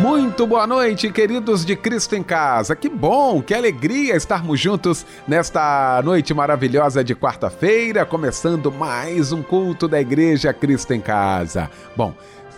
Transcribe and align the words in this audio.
Muito 0.00 0.46
boa 0.46 0.64
noite, 0.64 1.10
queridos 1.10 1.64
de 1.64 1.74
Cristo 1.74 2.14
em 2.14 2.22
Casa. 2.22 2.76
Que 2.76 2.88
bom, 2.88 3.42
que 3.42 3.52
alegria 3.52 4.14
estarmos 4.14 4.60
juntos 4.60 5.04
nesta 5.26 6.00
noite 6.04 6.32
maravilhosa 6.32 7.02
de 7.02 7.16
quarta-feira, 7.16 8.06
começando 8.06 8.70
mais 8.70 9.32
um 9.32 9.42
culto 9.42 9.88
da 9.88 10.00
Igreja 10.00 10.52
Cristo 10.52 10.94
em 10.94 11.00
Casa. 11.00 11.68
Bom, 11.96 12.14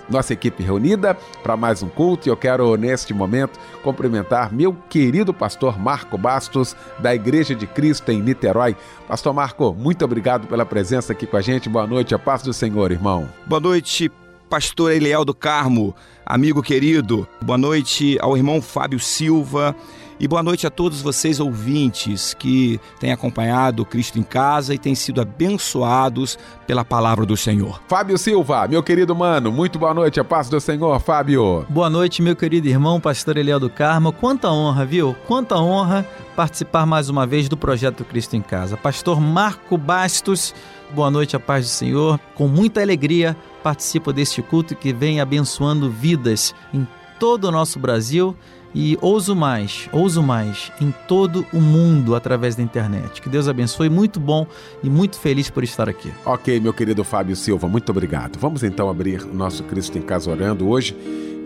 nossa 0.06 0.34
equipe 0.34 0.62
reunida 0.62 1.16
para 1.42 1.56
mais 1.56 1.82
um 1.82 1.88
culto 1.88 2.28
e 2.28 2.30
eu 2.30 2.36
quero 2.36 2.76
neste 2.76 3.14
momento 3.14 3.58
cumprimentar 3.82 4.52
meu 4.52 4.74
querido 4.90 5.32
pastor 5.32 5.78
Marco 5.78 6.18
Bastos 6.18 6.76
da 6.98 7.14
Igreja 7.14 7.54
de 7.54 7.66
Cristo 7.66 8.10
em 8.10 8.20
Niterói. 8.20 8.76
Pastor 9.08 9.32
Marco, 9.32 9.72
muito 9.72 10.04
obrigado 10.04 10.46
pela 10.46 10.66
presença 10.66 11.14
aqui 11.14 11.26
com 11.26 11.38
a 11.38 11.40
gente. 11.40 11.70
Boa 11.70 11.86
noite, 11.86 12.14
a 12.14 12.18
paz 12.18 12.42
do 12.42 12.52
Senhor, 12.52 12.92
irmão. 12.92 13.26
Boa 13.46 13.60
noite, 13.60 14.12
pastor 14.50 14.90
Eliel 14.90 15.24
do 15.24 15.32
Carmo, 15.32 15.94
amigo 16.30 16.62
querido. 16.62 17.26
Boa 17.42 17.58
noite 17.58 18.16
ao 18.20 18.36
irmão 18.36 18.62
Fábio 18.62 19.00
Silva. 19.00 19.74
E 20.18 20.28
boa 20.28 20.42
noite 20.42 20.66
a 20.66 20.70
todos 20.70 21.00
vocês 21.00 21.40
ouvintes 21.40 22.34
que 22.34 22.78
têm 23.00 23.10
acompanhado 23.10 23.86
Cristo 23.86 24.18
em 24.18 24.22
Casa 24.22 24.74
e 24.74 24.78
têm 24.78 24.94
sido 24.94 25.20
abençoados 25.20 26.38
pela 26.66 26.84
palavra 26.84 27.24
do 27.24 27.36
Senhor. 27.38 27.82
Fábio 27.88 28.18
Silva, 28.18 28.68
meu 28.68 28.82
querido 28.82 29.14
mano, 29.14 29.50
muito 29.50 29.78
boa 29.78 29.94
noite, 29.94 30.20
a 30.20 30.24
paz 30.24 30.48
do 30.50 30.60
Senhor, 30.60 31.00
Fábio. 31.00 31.64
Boa 31.70 31.88
noite, 31.88 32.20
meu 32.20 32.36
querido 32.36 32.68
irmão, 32.68 33.00
pastor 33.00 33.38
Eliel 33.38 33.58
do 33.58 33.70
Carmo. 33.70 34.12
Quanta 34.12 34.50
honra, 34.50 34.84
viu? 34.84 35.16
Quanta 35.26 35.56
honra 35.56 36.06
participar 36.36 36.84
mais 36.84 37.08
uma 37.08 37.26
vez 37.26 37.48
do 37.48 37.56
projeto 37.56 38.04
Cristo 38.04 38.36
em 38.36 38.42
Casa. 38.42 38.76
Pastor 38.76 39.18
Marco 39.20 39.78
Bastos, 39.78 40.54
boa 40.90 41.10
noite, 41.10 41.34
a 41.34 41.40
paz 41.40 41.64
do 41.64 41.70
Senhor. 41.70 42.20
Com 42.34 42.46
muita 42.46 42.82
alegria 42.82 43.34
participo 43.60 44.12
deste 44.12 44.42
culto 44.42 44.74
que 44.74 44.92
vem 44.92 45.20
abençoando 45.20 45.90
vidas 45.90 46.54
em 46.72 46.86
todo 47.18 47.44
o 47.44 47.50
nosso 47.52 47.78
Brasil 47.78 48.34
e 48.74 48.96
ouso 49.00 49.34
mais, 49.34 49.88
ouso 49.92 50.22
mais 50.22 50.70
em 50.80 50.92
todo 51.08 51.44
o 51.52 51.60
mundo 51.60 52.14
através 52.14 52.54
da 52.54 52.62
internet. 52.62 53.20
Que 53.20 53.28
Deus 53.28 53.48
abençoe, 53.48 53.88
muito 53.88 54.20
bom 54.20 54.46
e 54.82 54.88
muito 54.88 55.18
feliz 55.18 55.50
por 55.50 55.64
estar 55.64 55.88
aqui. 55.88 56.12
Ok, 56.24 56.60
meu 56.60 56.72
querido 56.72 57.04
Fábio 57.04 57.34
Silva, 57.36 57.68
muito 57.68 57.90
obrigado. 57.90 58.38
Vamos 58.38 58.62
então 58.62 58.88
abrir 58.88 59.22
o 59.22 59.34
nosso 59.34 59.64
Cristo 59.64 59.98
em 59.98 60.02
Casa 60.02 60.30
orando 60.30 60.68
hoje. 60.68 60.96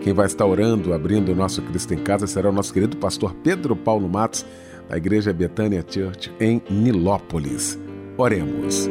Quem 0.01 0.13
vai 0.13 0.27
estar 0.27 0.45
orando, 0.45 0.93
abrindo 0.93 1.31
o 1.31 1.35
nosso 1.35 1.61
Cristo 1.63 1.93
em 1.93 1.97
Casa 1.97 2.27
será 2.27 2.49
o 2.49 2.53
nosso 2.53 2.71
querido 2.71 2.95
pastor 2.97 3.33
Pedro 3.43 3.75
Paulo 3.75 4.07
Matos, 4.07 4.45
da 4.87 4.97
Igreja 4.97 5.33
Betânia 5.33 5.83
Church 5.87 6.31
em 6.39 6.61
Nilópolis. 6.69 7.79
Oremos. 8.17 8.87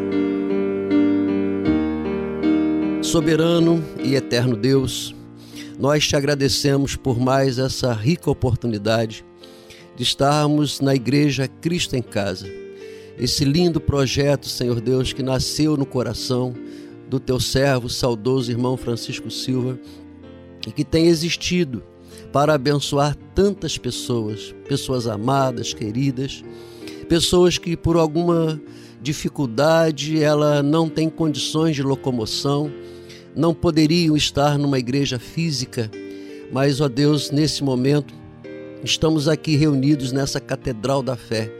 Soberano 3.14 3.80
e 4.02 4.16
eterno 4.16 4.56
Deus, 4.56 5.14
nós 5.78 6.04
te 6.04 6.16
agradecemos 6.16 6.96
por 6.96 7.16
mais 7.16 7.60
essa 7.60 7.92
rica 7.92 8.28
oportunidade 8.28 9.24
de 9.94 10.02
estarmos 10.02 10.80
na 10.80 10.96
Igreja 10.96 11.46
Cristo 11.46 11.94
em 11.94 12.02
Casa. 12.02 12.48
Esse 13.16 13.44
lindo 13.44 13.80
projeto, 13.80 14.48
Senhor 14.48 14.80
Deus, 14.80 15.12
que 15.12 15.22
nasceu 15.22 15.76
no 15.76 15.86
coração 15.86 16.54
do 17.08 17.20
teu 17.20 17.38
servo, 17.38 17.88
saudoso 17.88 18.50
irmão 18.50 18.76
Francisco 18.76 19.30
Silva, 19.30 19.78
e 20.66 20.72
que 20.72 20.84
tem 20.84 21.06
existido 21.06 21.84
para 22.32 22.54
abençoar 22.54 23.16
tantas 23.32 23.78
pessoas, 23.78 24.52
pessoas 24.68 25.06
amadas, 25.06 25.72
queridas, 25.72 26.42
pessoas 27.08 27.58
que 27.58 27.76
por 27.76 27.96
alguma 27.96 28.60
dificuldade 29.00 30.20
ela 30.20 30.64
não 30.64 30.88
tem 30.88 31.08
condições 31.08 31.76
de 31.76 31.82
locomoção, 31.84 32.72
não 33.34 33.54
poderiam 33.54 34.16
estar 34.16 34.58
numa 34.58 34.78
igreja 34.78 35.18
física, 35.18 35.90
mas, 36.52 36.80
ó 36.80 36.88
Deus, 36.88 37.30
nesse 37.30 37.64
momento, 37.64 38.14
estamos 38.82 39.28
aqui 39.28 39.56
reunidos 39.56 40.12
nessa 40.12 40.40
catedral 40.40 41.02
da 41.02 41.16
fé, 41.16 41.50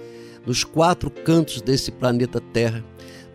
nos 0.47 0.63
quatro 0.63 1.11
cantos 1.11 1.61
desse 1.61 1.91
planeta 1.91 2.41
Terra, 2.41 2.85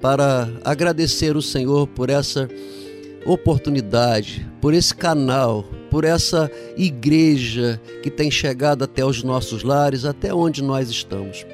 para 0.02 0.50
agradecer 0.64 1.36
o 1.36 1.42
Senhor 1.42 1.88
por 1.88 2.10
essa 2.10 2.48
oportunidade, 3.26 4.48
por 4.62 4.74
esse 4.74 4.96
canal, 4.96 5.66
por 5.92 6.06
essa 6.06 6.50
igreja 6.78 7.82
que 8.02 8.10
tem 8.10 8.32
chegado 8.32 8.84
até 8.84 9.04
os 9.04 9.24
nossos 9.24 9.64
lares, 9.64 10.06
até 10.06 10.34
onde 10.34 10.64
nós 10.64 10.90
estamos. 10.90 11.46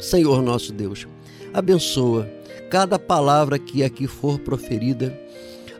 Senhor 0.00 0.42
nosso 0.42 0.72
Deus, 0.72 1.08
abençoa 1.52 2.30
cada 2.70 2.98
palavra 2.98 3.58
que 3.58 3.82
aqui 3.82 4.06
for 4.06 4.38
proferida 4.38 5.23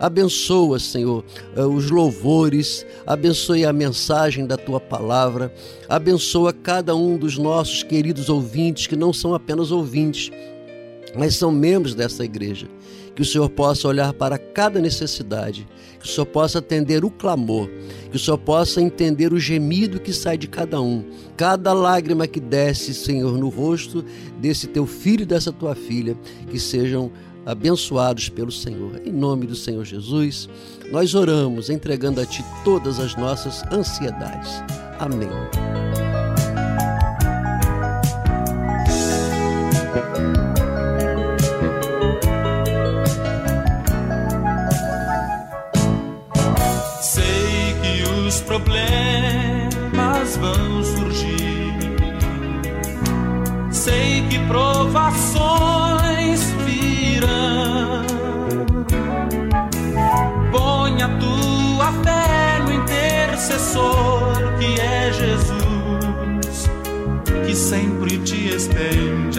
Abençoa, 0.04 0.78
Senhor, 0.78 1.24
eh, 1.56 1.64
os 1.64 1.90
louvores, 1.90 2.84
abençoe 3.06 3.64
a 3.64 3.72
mensagem 3.72 4.46
da 4.46 4.54
tua 4.54 4.78
palavra, 4.78 5.50
abençoa 5.88 6.52
cada 6.52 6.94
um 6.94 7.16
dos 7.16 7.38
nossos 7.38 7.82
queridos 7.82 8.28
ouvintes, 8.28 8.86
que 8.86 8.96
não 8.96 9.14
são 9.14 9.34
apenas 9.34 9.70
ouvintes, 9.70 10.30
mas 11.16 11.36
são 11.36 11.50
membros 11.50 11.94
dessa 11.94 12.22
igreja. 12.22 12.68
Que 13.16 13.22
o 13.22 13.24
Senhor 13.24 13.48
possa 13.48 13.88
olhar 13.88 14.12
para 14.12 14.36
cada 14.36 14.78
necessidade, 14.78 15.66
que 15.98 16.04
o 16.04 16.10
Senhor 16.10 16.26
possa 16.26 16.58
atender 16.58 17.02
o 17.02 17.10
clamor, 17.10 17.70
que 18.10 18.16
o 18.16 18.18
Senhor 18.18 18.36
possa 18.36 18.82
entender 18.82 19.32
o 19.32 19.40
gemido 19.40 19.98
que 19.98 20.12
sai 20.12 20.36
de 20.36 20.48
cada 20.48 20.82
um, 20.82 21.02
cada 21.34 21.72
lágrima 21.72 22.26
que 22.26 22.40
desce, 22.40 22.92
Senhor, 22.92 23.38
no 23.38 23.48
rosto 23.48 24.04
desse 24.38 24.66
teu 24.66 24.84
filho 24.84 25.22
e 25.22 25.26
dessa 25.26 25.50
tua 25.50 25.74
filha, 25.74 26.14
que 26.50 26.60
sejam 26.60 27.10
abençoados 27.46 28.28
pelo 28.28 28.52
Senhor. 28.52 29.00
Em 29.04 29.12
nome 29.12 29.46
do 29.46 29.56
Senhor 29.56 29.84
Jesus, 29.84 30.48
nós 30.90 31.14
oramos 31.14 31.70
entregando 31.70 32.20
a 32.20 32.26
Ti 32.26 32.44
todas 32.64 32.98
as 32.98 33.16
nossas 33.16 33.62
ansiedades. 33.72 34.62
Amém. 34.98 35.28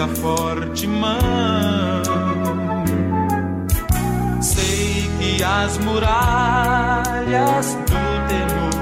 Forte 0.07 0.88
mão. 0.88 1.19
Sei 4.41 5.09
que 5.19 5.43
as 5.43 5.77
muralhas 5.79 7.75
do 7.75 8.25
temor 8.27 8.75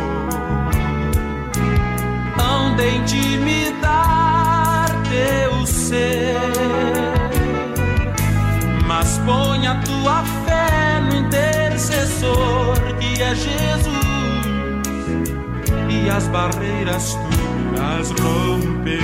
hão 2.39 2.75
de 2.75 2.97
intimidar 2.97 4.87
teu 5.09 5.65
ser 5.65 6.83
mas 8.87 9.17
põe 9.25 9.67
a 9.67 9.75
tua 9.81 10.23
fé 10.45 11.01
no 11.01 11.15
intercessor 11.15 12.75
que 12.99 13.21
é 13.21 13.35
Jesus 13.35 14.03
e 15.89 16.09
as 16.09 16.27
barreiras 16.27 17.15
tu 17.15 17.81
as 17.81 18.11
romper. 18.11 19.01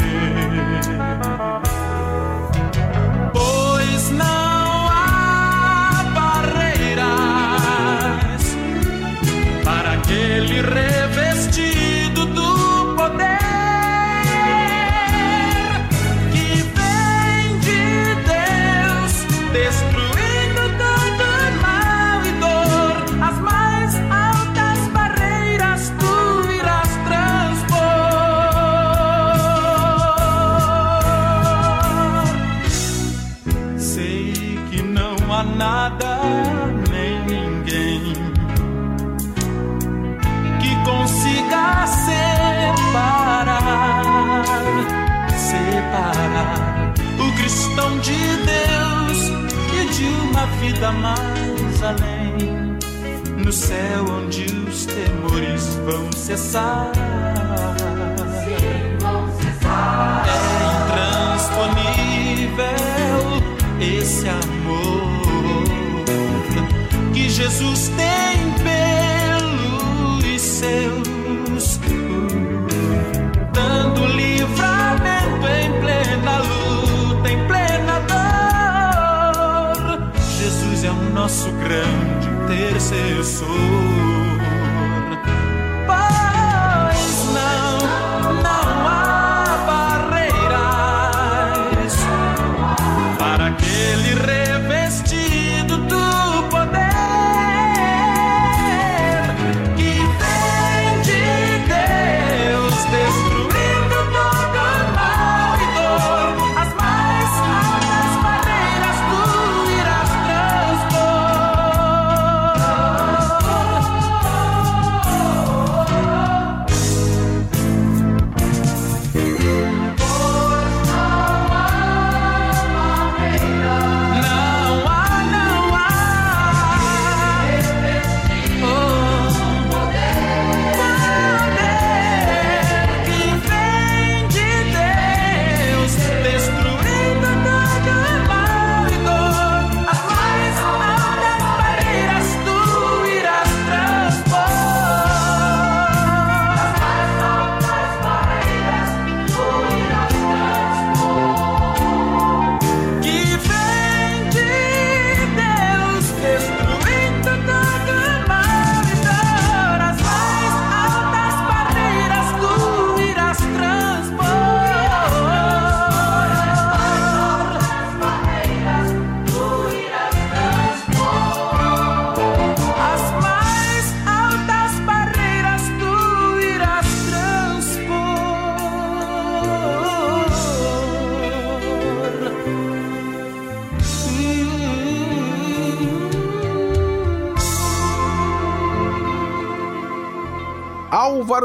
Aquele 10.50 10.62
revestido 10.62 11.89
vida 50.60 50.92
mais 50.92 51.82
além, 51.84 52.78
no 53.44 53.52
céu 53.52 54.06
onde 54.10 54.44
os 54.44 54.86
temores 54.86 55.76
vão 55.86 56.12
cessar. 56.12 56.92
É 60.26 60.34
intransponível 61.40 62.70
esse 63.80 64.28
amor 64.28 65.10
que 67.14 67.30
Jesus 67.30 67.90
tem 67.90 68.52
pelos 70.24 70.42
seus, 70.42 71.09
nosso 81.20 81.52
grande 81.52 82.30
intercessor. 82.30 84.19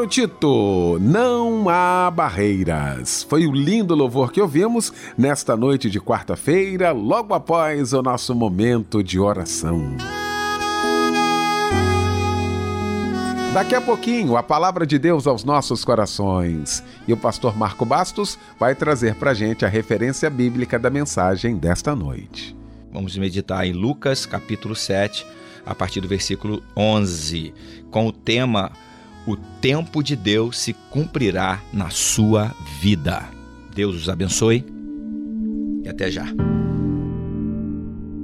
Tito, 0.07 0.99
não 1.01 1.69
há 1.69 2.11
barreiras. 2.11 3.23
Foi 3.23 3.47
o 3.47 3.53
lindo 3.53 3.95
louvor 3.95 4.31
que 4.31 4.41
ouvimos 4.41 4.93
nesta 5.17 5.57
noite 5.57 5.89
de 5.89 6.01
quarta-feira, 6.01 6.93
logo 6.93 7.33
após 7.33 7.93
o 7.93 8.03
nosso 8.03 8.35
momento 8.35 9.03
de 9.03 9.19
oração. 9.19 9.97
Daqui 13.55 13.75
a 13.75 13.81
pouquinho, 13.81 14.37
a 14.37 14.43
palavra 14.43 14.85
de 14.85 14.99
Deus 14.99 15.27
aos 15.27 15.45
nossos 15.45 15.85
corações. 15.85 16.83
E 17.07 17.13
o 17.13 17.17
pastor 17.17 17.57
Marco 17.57 17.85
Bastos 17.85 18.37
vai 18.59 18.75
trazer 18.75 19.15
para 19.15 19.33
gente 19.33 19.65
a 19.65 19.69
referência 19.69 20.29
bíblica 20.29 20.79
da 20.79 20.91
mensagem 20.91 21.57
desta 21.57 21.95
noite. 21.95 22.57
Vamos 22.93 23.17
meditar 23.17 23.65
em 23.65 23.73
Lucas 23.73 24.27
capítulo 24.27 24.75
7, 24.75 25.25
a 25.65 25.75
partir 25.75 26.01
do 26.01 26.09
versículo 26.09 26.63
11, 26.77 27.55
com 27.91 28.09
o 28.09 28.13
tema 28.13 28.73
O 29.27 29.37
tempo 29.37 30.03
de 30.03 30.15
Deus 30.15 30.59
se 30.59 30.75
cumprirá 30.91 31.61
na 31.73 31.91
sua 31.91 32.55
vida. 32.81 33.25
Deus 33.75 33.97
os 33.97 34.09
abençoe 34.09 34.65
e 35.83 35.89
até 35.89 36.11
já. 36.11 36.27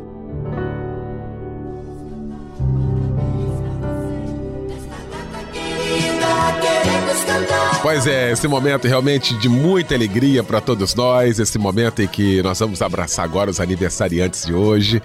Pois 7.85 8.07
é, 8.07 8.33
esse 8.33 8.49
momento 8.49 8.89
realmente 8.89 9.35
de 9.35 9.47
muita 9.47 9.95
alegria 9.95 10.43
para 10.43 10.59
todos 10.59 10.95
nós, 10.95 11.39
esse 11.39 11.59
momento 11.59 12.01
em 12.01 12.09
que 12.09 12.43
nós 12.43 12.59
vamos 12.59 12.81
abraçar 12.81 13.27
agora 13.27 13.51
os 13.51 13.61
aniversariantes 13.61 14.47
de 14.47 14.55
hoje. 14.55 15.03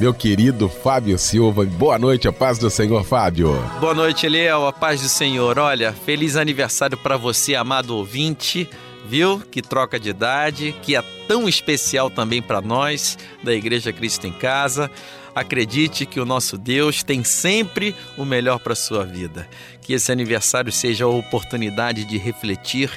Meu 0.00 0.14
querido 0.14 0.66
Fábio 0.66 1.18
Silva, 1.18 1.62
boa 1.66 1.98
noite, 1.98 2.26
a 2.26 2.32
paz 2.32 2.56
do 2.56 2.70
Senhor, 2.70 3.04
Fábio. 3.04 3.62
Boa 3.78 3.92
noite, 3.92 4.24
Eliel, 4.24 4.66
a 4.66 4.72
paz 4.72 5.02
do 5.02 5.10
Senhor. 5.10 5.58
Olha, 5.58 5.92
feliz 5.92 6.34
aniversário 6.34 6.96
para 6.96 7.18
você, 7.18 7.54
amado 7.54 7.94
ouvinte, 7.94 8.66
viu? 9.06 9.38
Que 9.50 9.60
troca 9.60 10.00
de 10.00 10.08
idade, 10.08 10.74
que 10.80 10.96
é 10.96 11.04
tão 11.28 11.46
especial 11.46 12.08
também 12.08 12.40
para 12.40 12.62
nós 12.62 13.18
da 13.42 13.52
Igreja 13.52 13.92
Cristo 13.92 14.26
em 14.26 14.32
Casa. 14.32 14.90
Acredite 15.34 16.04
que 16.04 16.20
o 16.20 16.26
nosso 16.26 16.58
Deus 16.58 17.02
tem 17.02 17.24
sempre 17.24 17.94
o 18.18 18.24
melhor 18.24 18.58
para 18.58 18.74
sua 18.74 19.04
vida. 19.04 19.48
Que 19.80 19.94
esse 19.94 20.12
aniversário 20.12 20.70
seja 20.70 21.04
a 21.04 21.08
oportunidade 21.08 22.04
de 22.04 22.18
refletir 22.18 22.90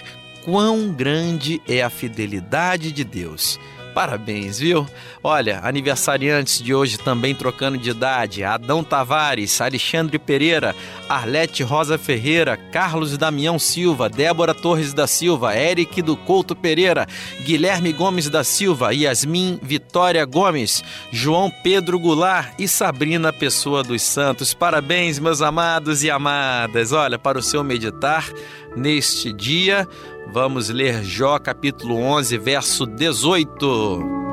quão 0.43 0.91
grande 0.91 1.61
é 1.67 1.81
a 1.81 1.89
fidelidade 1.89 2.91
de 2.91 3.03
Deus. 3.03 3.59
Parabéns, 3.95 4.59
viu? 4.59 4.85
Olha, 5.23 5.61
aniversariantes 5.63 6.61
de 6.61 6.75
hoje 6.75 6.97
também 6.97 7.33
trocando 7.33 7.77
de 7.77 7.91
idade: 7.91 8.43
Adão 8.43 8.83
Tavares, 8.83 9.61
Alexandre 9.61 10.19
Pereira, 10.19 10.75
Arlete 11.07 11.63
Rosa 11.63 11.97
Ferreira, 11.97 12.57
Carlos 12.57 13.17
Damião 13.17 13.57
Silva, 13.57 14.09
Débora 14.09 14.53
Torres 14.53 14.93
da 14.93 15.07
Silva, 15.07 15.55
Eric 15.57 16.01
do 16.01 16.17
Couto 16.17 16.53
Pereira, 16.53 17.07
Guilherme 17.45 17.93
Gomes 17.93 18.29
da 18.29 18.43
Silva, 18.43 18.93
Yasmin 18.93 19.61
Vitória 19.63 20.25
Gomes, 20.25 20.83
João 21.09 21.49
Pedro 21.63 21.97
Goulart 21.97 22.53
e 22.59 22.67
Sabrina 22.67 23.31
Pessoa 23.31 23.81
dos 23.81 24.01
Santos. 24.01 24.53
Parabéns, 24.53 25.19
meus 25.19 25.41
amados 25.41 26.03
e 26.03 26.11
amadas. 26.11 26.91
Olha, 26.91 27.17
para 27.17 27.39
o 27.39 27.41
seu 27.41 27.63
meditar 27.63 28.29
neste 28.75 29.31
dia, 29.31 29.87
vamos 30.31 30.69
ler 30.69 31.03
Jó 31.03 31.39
capítulo 31.39 31.97
11, 31.97 32.37
verso 32.37 32.85
18 32.85 34.25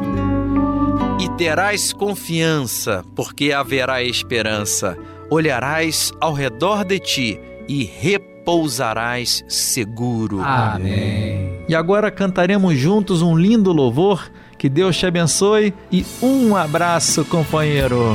e 1.23 1.29
terás 1.37 1.93
confiança, 1.93 3.05
porque 3.15 3.53
haverá 3.53 4.03
esperança. 4.03 4.99
Olharás 5.31 6.13
ao 6.21 6.33
redor 6.33 6.85
de 6.85 6.99
ti 6.99 7.41
e 7.69 7.85
repousarás 7.85 9.45
seguro. 9.47 10.41
Amém. 10.41 11.61
E 11.69 11.77
agora 11.77 12.11
cantaremos 12.11 12.77
juntos 12.77 13.23
um 13.23 13.37
lindo 13.37 13.73
louvor. 13.73 14.31
Que 14.59 14.69
Deus 14.69 14.97
te 14.97 15.07
abençoe 15.07 15.73
e 15.91 16.05
um 16.21 16.57
abraço, 16.57 17.25
companheiro. 17.25 18.15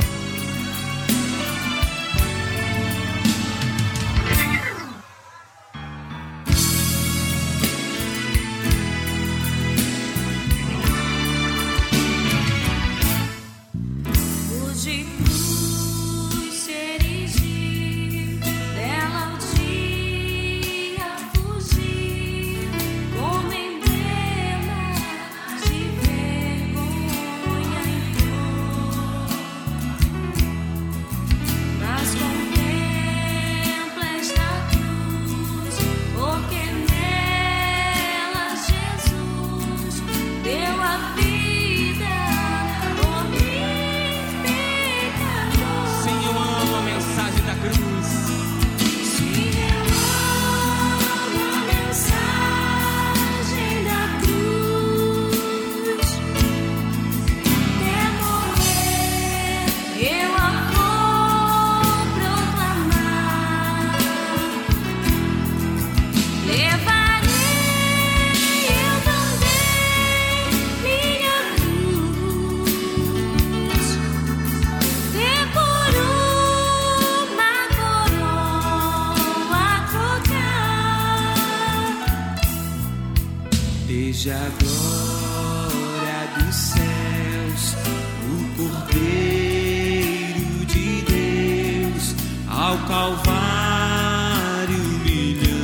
Desde 83.87 84.31
a 84.31 84.49
glória 84.59 86.27
dos 86.37 86.55
céus, 86.55 87.75
o 88.21 88.33
Cordeiro 88.57 90.49
de 90.65 91.01
Deus 91.03 92.15
ao 92.49 92.77
Calvário 92.79 94.75
humilhante 95.05 95.55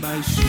baixou. 0.00 0.42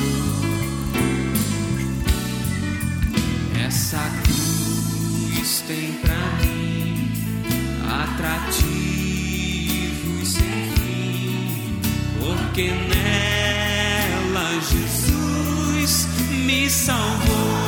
Essa 3.63 4.09
cruz 4.23 5.63
tem 5.67 5.93
pra 6.01 6.17
mim 6.41 7.11
atrativos 7.85 8.67
sem 10.29 10.71
fim, 10.77 11.79
porque 12.19 12.71
não 12.71 12.96
me 16.47 16.69
salvou. 16.69 17.66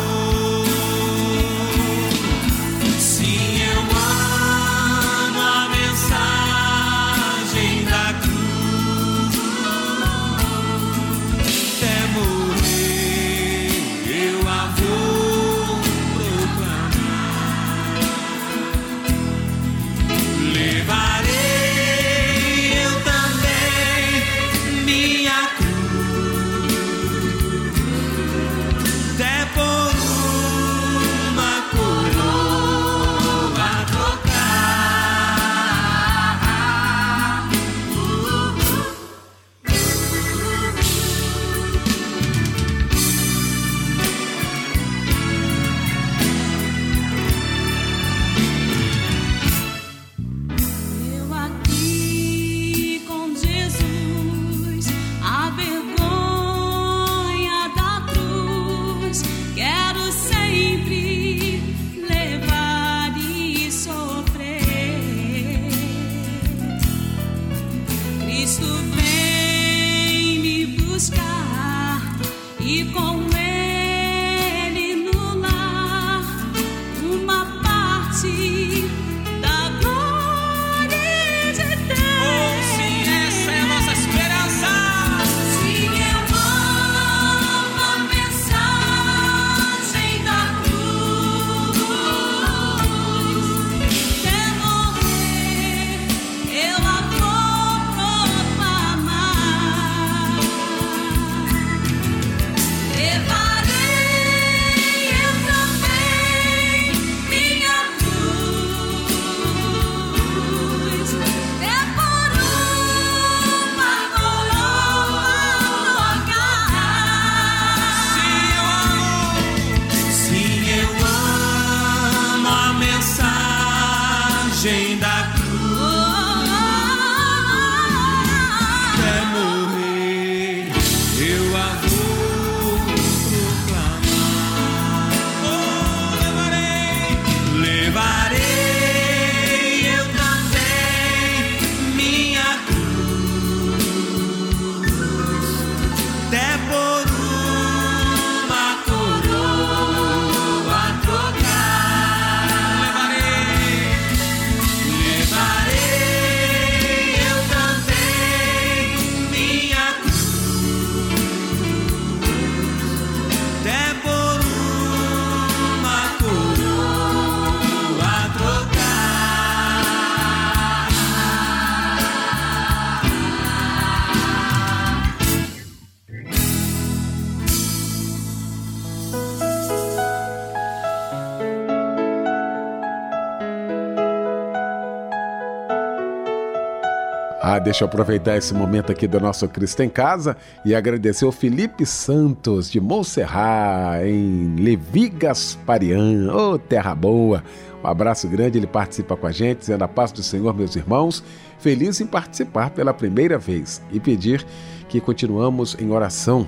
Ah, 187.52 187.58
deixa 187.58 187.84
eu 187.84 187.88
aproveitar 187.88 188.38
esse 188.38 188.54
momento 188.54 188.92
aqui 188.92 189.08
do 189.08 189.20
nosso 189.20 189.48
Cristo 189.50 189.82
em 189.82 189.90
Casa 189.90 190.38
e 190.64 190.76
agradecer 190.76 191.26
o 191.26 191.32
Felipe 191.32 191.84
Santos 191.84 192.70
de 192.70 192.80
Montserrat, 192.80 194.06
em 194.06 194.56
Levi 194.56 195.10
Gasparian. 195.10 196.32
Ô, 196.32 196.52
oh, 196.52 196.60
terra 196.60 196.94
boa! 196.94 197.44
Um 197.84 197.88
abraço 197.88 198.28
grande, 198.28 198.60
ele 198.60 198.68
participa 198.68 199.18
com 199.18 199.26
a 199.26 199.32
gente, 199.32 199.62
dizendo 199.62 199.84
a 199.84 199.88
paz 199.88 200.12
do 200.12 200.22
Senhor, 200.22 200.56
meus 200.56 200.76
irmãos. 200.76 201.24
Feliz 201.58 202.00
em 202.00 202.06
participar 202.06 202.70
pela 202.70 202.94
primeira 202.94 203.40
vez 203.40 203.82
e 203.92 204.00
pedir 204.00 204.46
que 204.88 205.02
continuamos 205.02 205.76
em 205.80 205.90
oração, 205.90 206.48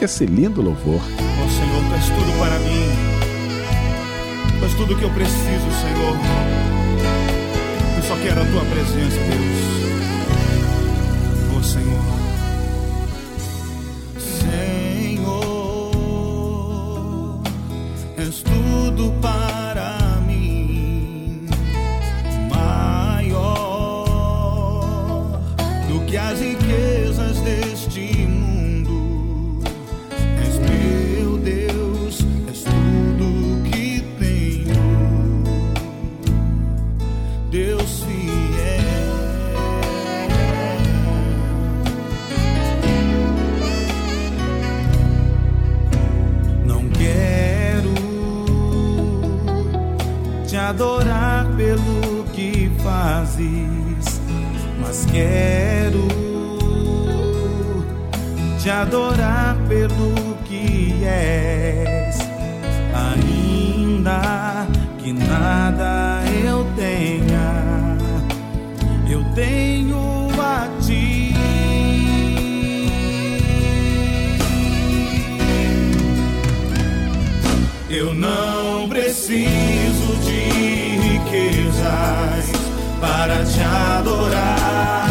esse 0.00 0.24
lindo 0.26 0.62
louvor. 0.62 1.00
Oh, 1.00 1.48
Senhor, 1.50 1.84
tu 1.88 1.94
és 1.94 2.06
tudo 2.06 2.38
para 2.38 2.58
mim. 2.60 2.88
Tu 4.58 4.64
és 4.64 4.74
tudo 4.74 4.96
que 4.96 5.04
eu 5.04 5.10
preciso, 5.10 5.70
Senhor. 5.82 6.16
Eu 7.96 8.02
só 8.02 8.16
quero 8.16 8.40
a 8.40 8.44
tua 8.44 8.64
presença, 8.64 9.18
Deus. 9.18 9.76
Oh, 11.56 11.62
Senhor. 11.62 12.02
Senhor, 15.16 15.52
és 18.16 18.42
tudo 18.42 19.12
para 19.20 19.98
mim. 20.00 20.15
Fazes, 53.36 54.20
mas 54.80 55.06
quero 55.06 56.08
te 58.60 58.70
adorar 58.70 59.56
pelo 59.68 60.36
que 60.44 61.04
és, 61.04 62.18
ainda 62.94 64.66
que 64.98 65.12
nada 65.12 66.22
eu 66.44 66.64
tenha, 66.76 67.96
eu 69.08 69.22
tenho 69.34 70.28
a 70.40 70.68
ti. 70.80 71.34
Eu 77.88 78.14
não 78.14 78.88
preciso 78.88 79.75
para 83.06 83.44
te 83.44 83.62
adorar. 83.62 85.05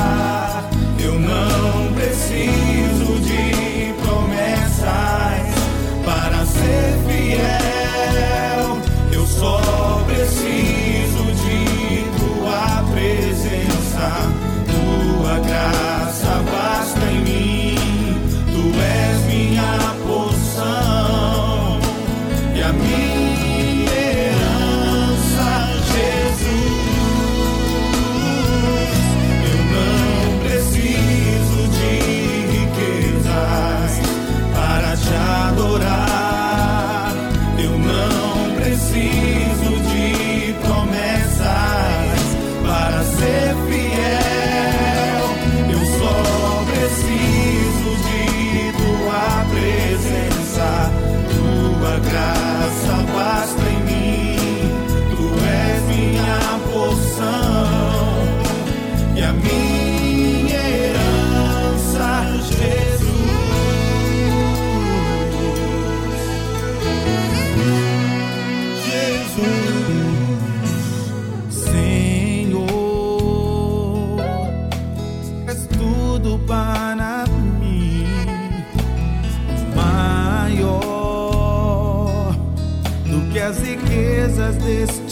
see. 38.95 39.34
Does 84.45 84.59
this 84.59 85.04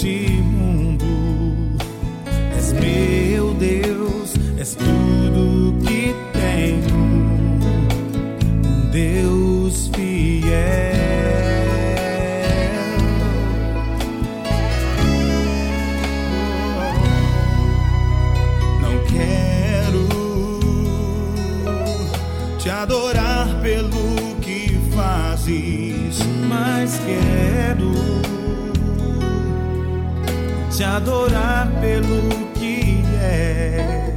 adorar 30.96 31.68
pelo 31.82 32.30
que 32.54 33.04
é. 33.20 34.14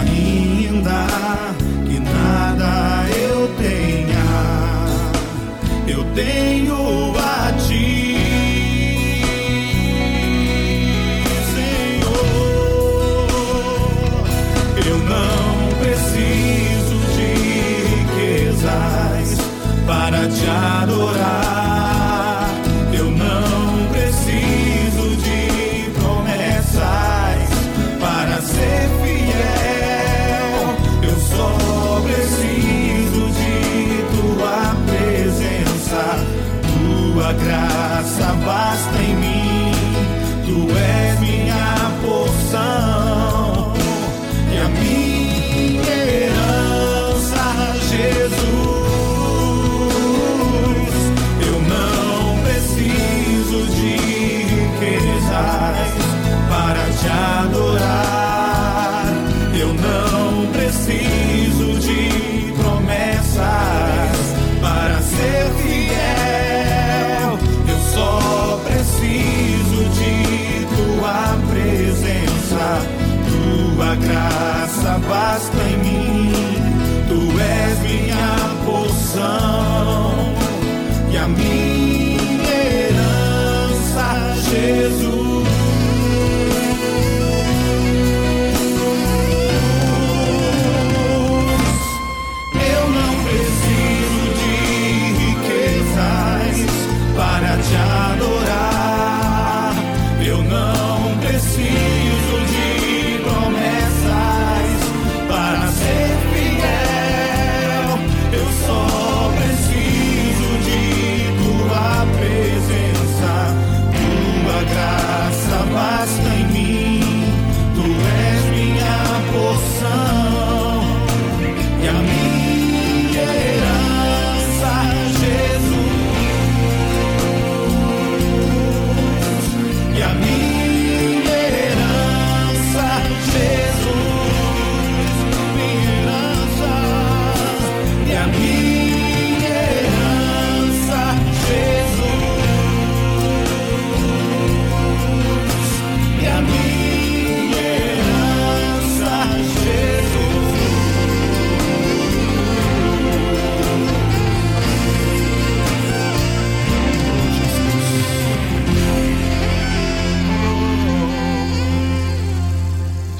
Ainda 0.00 1.06
que 1.86 1.98
nada 2.00 3.06
eu 3.16 3.48
tenha, 3.56 4.26
eu 5.88 6.04
tenho 6.14 7.14
a 7.18 7.52
ti. 7.66 8.18
Senhor. 11.54 12.26
Eu 14.86 14.98
não 14.98 15.48
preciso 15.78 16.96
de 17.16 17.28
riquezas 17.94 19.28
Para 19.86 20.28
te 20.28 20.46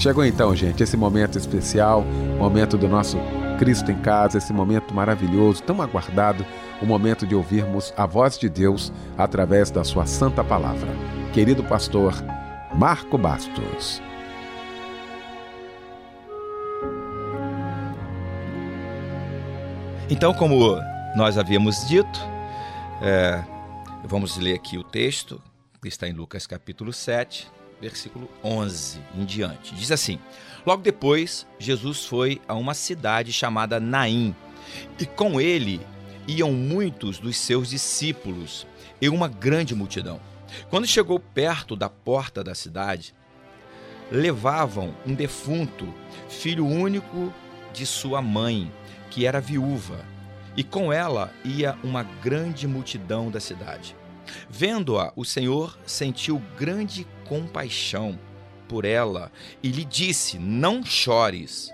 Chegou 0.05 0.23
então, 0.23 0.55
gente, 0.55 0.83
esse 0.83 0.99
momento 0.99 1.39
especial, 1.39 2.03
momento 2.37 2.77
do 2.77 2.87
nosso 2.87 3.17
Cristo 3.59 3.91
em 3.91 3.99
casa, 4.03 4.37
esse 4.37 4.53
momento 4.53 4.93
maravilhoso, 4.93 5.63
tão 5.63 5.81
aguardado, 5.81 6.45
o 6.83 6.85
momento 6.85 7.27
de 7.27 7.35
ouvirmos 7.35 7.91
a 7.97 8.05
voz 8.05 8.39
de 8.39 8.51
Deus 8.51 8.93
através 9.17 9.71
da 9.71 9.83
sua 9.83 10.05
santa 10.05 10.45
palavra. 10.45 10.91
Querido 11.33 11.65
pastor 11.65 12.13
Marco 12.75 13.17
Bastos. 13.17 14.03
Então, 20.11 20.35
como 20.35 20.77
nós 21.17 21.39
havíamos 21.39 21.89
dito, 21.89 22.21
é, 23.01 23.43
vamos 24.05 24.37
ler 24.37 24.57
aqui 24.57 24.77
o 24.77 24.85
texto, 24.85 25.41
que 25.81 25.89
está 25.89 26.07
em 26.07 26.13
Lucas 26.13 26.47
capítulo 26.47 26.93
7, 26.93 27.51
versículo 27.85 28.31
11 28.43 28.99
em 29.15 29.25
diante. 29.27 29.75
Diz 29.75 29.93
assim: 29.93 30.19
Logo 30.65 30.83
depois, 30.83 31.47
Jesus 31.59 32.07
foi 32.07 32.41
a 32.49 32.55
uma 32.55 32.73
cidade 32.73 33.33
chamada 33.33 33.79
Naim, 33.79 34.35
e 34.99 35.05
com 35.05 35.39
ele 35.41 35.81
iam 36.27 36.53
muitos 36.53 37.19
dos 37.19 37.37
seus 37.37 37.69
discípulos 37.69 38.67
e 39.01 39.09
uma 39.11 39.29
grande 39.29 39.75
multidão. 39.75 40.19
Quando 40.71 40.87
chegou 40.87 41.21
perto 41.21 41.77
da 41.77 41.91
porta 41.91 42.43
da 42.43 42.55
cidade, 42.55 43.15
levavam 44.11 44.95
um 45.07 45.15
defunto, 45.15 45.93
filho 46.29 46.67
único 46.67 47.33
de 47.73 47.85
sua 47.85 48.23
mãe, 48.23 48.73
que 49.11 49.27
era 49.27 49.41
viúva, 49.41 50.03
e 50.57 50.65
com 50.65 50.91
ela 50.91 51.31
ia 51.45 51.77
uma 51.85 52.03
grande 52.03 52.67
multidão 52.67 53.31
da 53.31 53.41
cidade. 53.41 53.95
Vendo-a, 54.49 55.13
o 55.17 55.25
Senhor 55.25 55.79
sentiu 55.85 56.41
grande 56.57 57.07
compaixão 57.25 58.19
por 58.69 58.85
ela 58.85 59.31
e 59.63 59.69
lhe 59.69 59.85
disse: 59.85 60.39
Não 60.39 60.85
chores. 60.85 61.73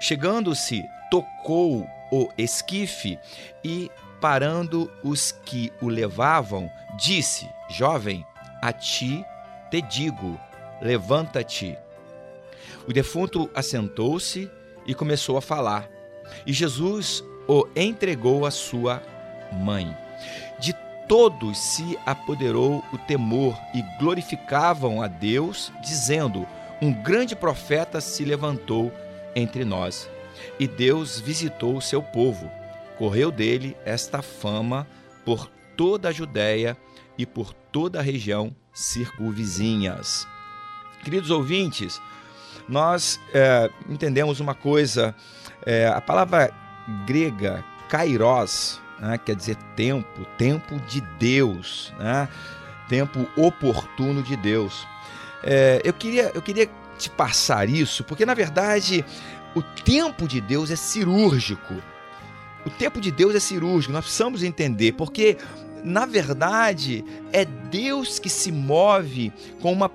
Chegando-se, 0.00 0.82
tocou 1.10 1.86
o 2.10 2.28
esquife 2.36 3.18
e, 3.62 3.90
parando 4.20 4.90
os 5.02 5.32
que 5.32 5.72
o 5.80 5.88
levavam, 5.88 6.70
disse: 6.98 7.48
Jovem, 7.70 8.24
a 8.62 8.72
ti 8.72 9.24
te 9.70 9.82
digo, 9.82 10.38
levanta-te. 10.80 11.76
O 12.86 12.92
defunto 12.92 13.50
assentou-se 13.54 14.50
e 14.86 14.94
começou 14.94 15.36
a 15.36 15.42
falar, 15.42 15.88
e 16.46 16.52
Jesus 16.52 17.24
o 17.48 17.66
entregou 17.74 18.46
à 18.46 18.50
sua 18.50 19.02
mãe. 19.52 19.96
De 20.60 20.72
todos 21.08 21.58
se 21.58 21.98
apoderou 22.04 22.82
o 22.92 22.98
temor 22.98 23.58
e 23.74 23.82
glorificavam 23.98 25.02
a 25.02 25.06
Deus, 25.06 25.72
dizendo: 25.82 26.46
Um 26.80 26.92
grande 26.92 27.34
profeta 27.36 28.00
se 28.00 28.24
levantou 28.24 28.92
entre 29.34 29.64
nós. 29.64 30.08
E 30.58 30.66
Deus 30.66 31.20
visitou 31.20 31.76
o 31.76 31.82
seu 31.82 32.02
povo. 32.02 32.50
Correu 32.98 33.30
dele 33.30 33.76
esta 33.84 34.22
fama 34.22 34.86
por 35.24 35.50
toda 35.76 36.08
a 36.08 36.12
Judéia 36.12 36.76
e 37.18 37.26
por 37.26 37.52
toda 37.52 37.98
a 37.98 38.02
região 38.02 38.54
circunvizinhas. 38.72 40.26
Queridos 41.02 41.30
ouvintes, 41.30 42.00
nós 42.68 43.20
é, 43.32 43.70
entendemos 43.88 44.40
uma 44.40 44.54
coisa, 44.54 45.14
é, 45.66 45.86
a 45.86 46.00
palavra 46.00 46.52
grega 47.06 47.64
kairos, 47.88 48.80
né, 48.98 49.18
quer 49.18 49.36
dizer 49.36 49.56
tempo, 49.76 50.24
tempo 50.38 50.78
de 50.80 51.00
Deus, 51.18 51.92
né, 51.98 52.28
tempo 52.88 53.28
oportuno 53.36 54.22
de 54.22 54.36
Deus. 54.36 54.86
É, 55.42 55.80
eu, 55.84 55.92
queria, 55.92 56.30
eu 56.34 56.42
queria 56.42 56.68
te 56.98 57.10
passar 57.10 57.68
isso, 57.68 58.04
porque 58.04 58.24
na 58.24 58.34
verdade 58.34 59.04
o 59.54 59.62
tempo 59.62 60.26
de 60.26 60.40
Deus 60.40 60.70
é 60.70 60.76
cirúrgico. 60.76 61.74
O 62.64 62.70
tempo 62.70 63.00
de 63.00 63.10
Deus 63.10 63.34
é 63.34 63.40
cirúrgico, 63.40 63.92
nós 63.92 64.04
precisamos 64.04 64.42
entender, 64.42 64.92
porque 64.92 65.36
na 65.84 66.06
verdade 66.06 67.04
é 67.30 67.44
Deus 67.44 68.18
que 68.18 68.30
se 68.30 68.50
move 68.50 69.32
com 69.60 69.70
uma 69.70 69.90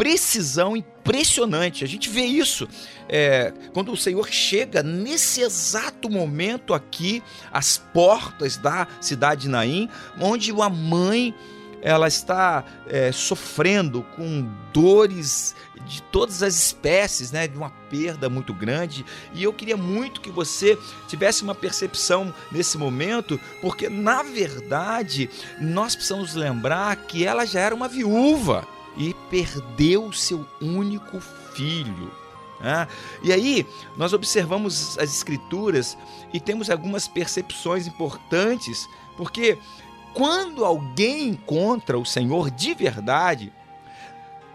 precisão 0.00 0.74
impressionante. 0.74 1.84
A 1.84 1.86
gente 1.86 2.08
vê 2.08 2.22
isso 2.22 2.66
é, 3.06 3.52
quando 3.74 3.92
o 3.92 3.96
Senhor 3.98 4.26
chega 4.30 4.82
nesse 4.82 5.42
exato 5.42 6.08
momento 6.08 6.72
aqui, 6.72 7.22
às 7.52 7.76
portas 7.76 8.56
da 8.56 8.88
cidade 8.98 9.42
de 9.42 9.48
Naim, 9.50 9.90
onde 10.18 10.52
uma 10.52 10.70
mãe 10.70 11.34
ela 11.82 12.08
está 12.08 12.64
é, 12.86 13.12
sofrendo 13.12 14.02
com 14.16 14.50
dores 14.72 15.54
de 15.86 16.00
todas 16.04 16.42
as 16.42 16.54
espécies, 16.54 17.30
né, 17.30 17.46
de 17.46 17.58
uma 17.58 17.68
perda 17.90 18.30
muito 18.30 18.54
grande. 18.54 19.04
E 19.34 19.42
eu 19.42 19.52
queria 19.52 19.76
muito 19.76 20.22
que 20.22 20.30
você 20.30 20.78
tivesse 21.08 21.42
uma 21.42 21.54
percepção 21.54 22.32
nesse 22.50 22.78
momento, 22.78 23.38
porque 23.60 23.90
na 23.90 24.22
verdade 24.22 25.28
nós 25.60 25.94
precisamos 25.94 26.34
lembrar 26.34 26.96
que 26.96 27.22
ela 27.22 27.44
já 27.44 27.60
era 27.60 27.74
uma 27.74 27.88
viúva 27.88 28.66
e 28.96 29.14
perdeu 29.30 30.12
seu 30.12 30.46
único 30.60 31.20
filho. 31.54 32.10
Né? 32.60 32.86
E 33.22 33.32
aí 33.32 33.66
nós 33.96 34.12
observamos 34.12 34.98
as 34.98 35.14
escrituras 35.14 35.96
e 36.32 36.38
temos 36.38 36.68
algumas 36.70 37.08
percepções 37.08 37.86
importantes, 37.86 38.88
porque 39.16 39.58
quando 40.12 40.64
alguém 40.64 41.28
encontra 41.28 41.98
o 41.98 42.04
Senhor 42.04 42.50
de 42.50 42.74
verdade, 42.74 43.52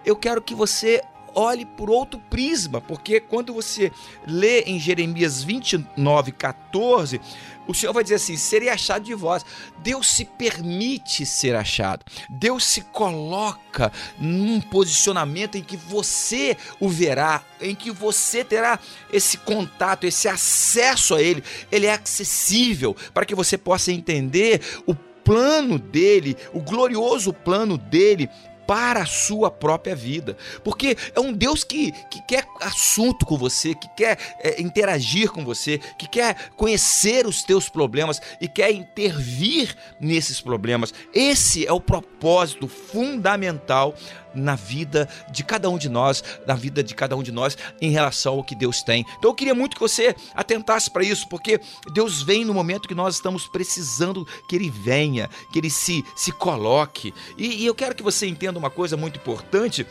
eu 0.06 0.16
quero 0.16 0.42
que 0.42 0.54
você 0.54 1.02
olhe 1.36 1.66
por 1.66 1.90
outro 1.90 2.20
prisma, 2.30 2.82
porque 2.82 3.20
quando 3.20 3.54
você 3.54 3.92
lê 4.26 4.62
em 4.62 4.80
Jeremias 4.80 5.44
29, 5.44 6.32
14, 6.32 7.22
o 7.68 7.74
Senhor 7.74 7.94
vai 7.94 8.04
dizer 8.04 8.16
assim: 8.16 8.38
serei 8.38 8.70
achado 8.70 9.04
de 9.04 9.14
vós. 9.14 9.46
Deus 9.80 10.08
se 10.10 10.26
permite 10.26 11.26
ser 11.26 11.56
achado. 11.56 12.06
Deus 12.30 12.64
se 12.64 12.82
coloca 12.82 13.92
num 14.20 14.62
posicionamento 14.62 15.58
em 15.58 15.64
que 15.64 15.78
você 15.78 16.58
o 16.80 16.90
verá, 16.90 17.44
em 17.60 17.76
que 17.76 17.92
você 17.92 18.44
terá 18.44 18.80
esse 19.12 19.38
contato, 19.38 20.06
esse 20.06 20.28
acesso 20.28 21.16
a 21.16 21.22
Ele. 21.22 21.44
Ele 21.72 21.86
é 21.88 21.94
acessível 21.94 22.96
para 23.14 23.26
que 23.26 23.36
você 23.36 23.58
possa 23.58 23.92
entender 23.92 24.62
o 24.86 24.94
plano 24.94 25.80
dele, 25.80 26.38
o 26.54 26.62
glorioso 26.62 27.34
plano 27.34 27.78
dele 27.78 28.30
para 28.66 29.02
a 29.02 29.06
sua 29.06 29.50
própria 29.52 29.96
vida. 29.96 30.38
Porque 30.64 30.98
é 31.14 31.20
um 31.20 31.34
Deus 31.34 31.64
que, 31.64 31.92
que 32.10 32.22
quer 32.24 32.46
assunto 32.62 33.26
com 33.26 33.38
você, 33.38 33.74
que 33.76 33.88
quer 33.96 34.18
é, 34.40 34.62
interagir 34.62 35.32
com 35.32 35.44
você, 35.44 35.80
que 35.98 36.08
quer 36.08 36.50
conhecer 36.56 37.26
os 37.26 37.44
teus 37.44 37.70
problemas 37.70 38.22
e 38.40 38.48
quer 38.48 38.72
intervir 38.72 39.76
nesses 40.00 40.42
problemas. 40.42 40.94
Esse 41.14 41.66
é 41.66 41.72
o 41.72 41.82
propósito 41.82 42.68
fundamental 42.68 43.96
na 44.36 44.56
vida 44.56 45.08
de 45.32 45.44
cada 45.44 45.70
um 45.70 45.78
de 45.78 45.90
nós, 45.90 46.24
na 46.46 46.54
vida 46.54 46.84
de 46.84 46.94
cada 46.94 47.16
um 47.16 47.24
de 47.24 47.32
nós 47.32 47.58
em 47.82 47.92
relação 47.92 48.36
ao 48.36 48.44
que 48.44 48.56
Deus 48.56 48.84
tem. 48.84 49.06
Então 49.18 49.32
eu 49.32 49.36
queria 49.36 49.56
muito 49.56 49.76
que 49.76 49.82
você 49.82 50.16
atentasse 50.34 50.90
para 50.90 51.04
isso, 51.04 51.28
porque 51.28 51.60
Deus 51.94 52.22
vem 52.22 52.46
no 52.46 52.54
momento 52.54 52.88
que 52.88 52.96
nós 52.96 53.16
estamos 53.16 53.48
precisando 53.48 54.28
que 54.48 54.56
Ele 54.56 54.70
venha, 54.70 55.30
que 55.52 55.60
Ele 55.60 55.70
se, 55.70 56.04
se 56.16 56.32
coloque. 56.32 57.14
E, 57.38 57.64
e 57.64 57.66
eu 57.66 57.76
quero 57.76 57.96
que 57.96 58.04
você 58.04 58.28
entenda 58.28 58.60
uma 58.60 58.70
coisa 58.70 58.98
muito 58.98 59.18
importante. 59.18 59.86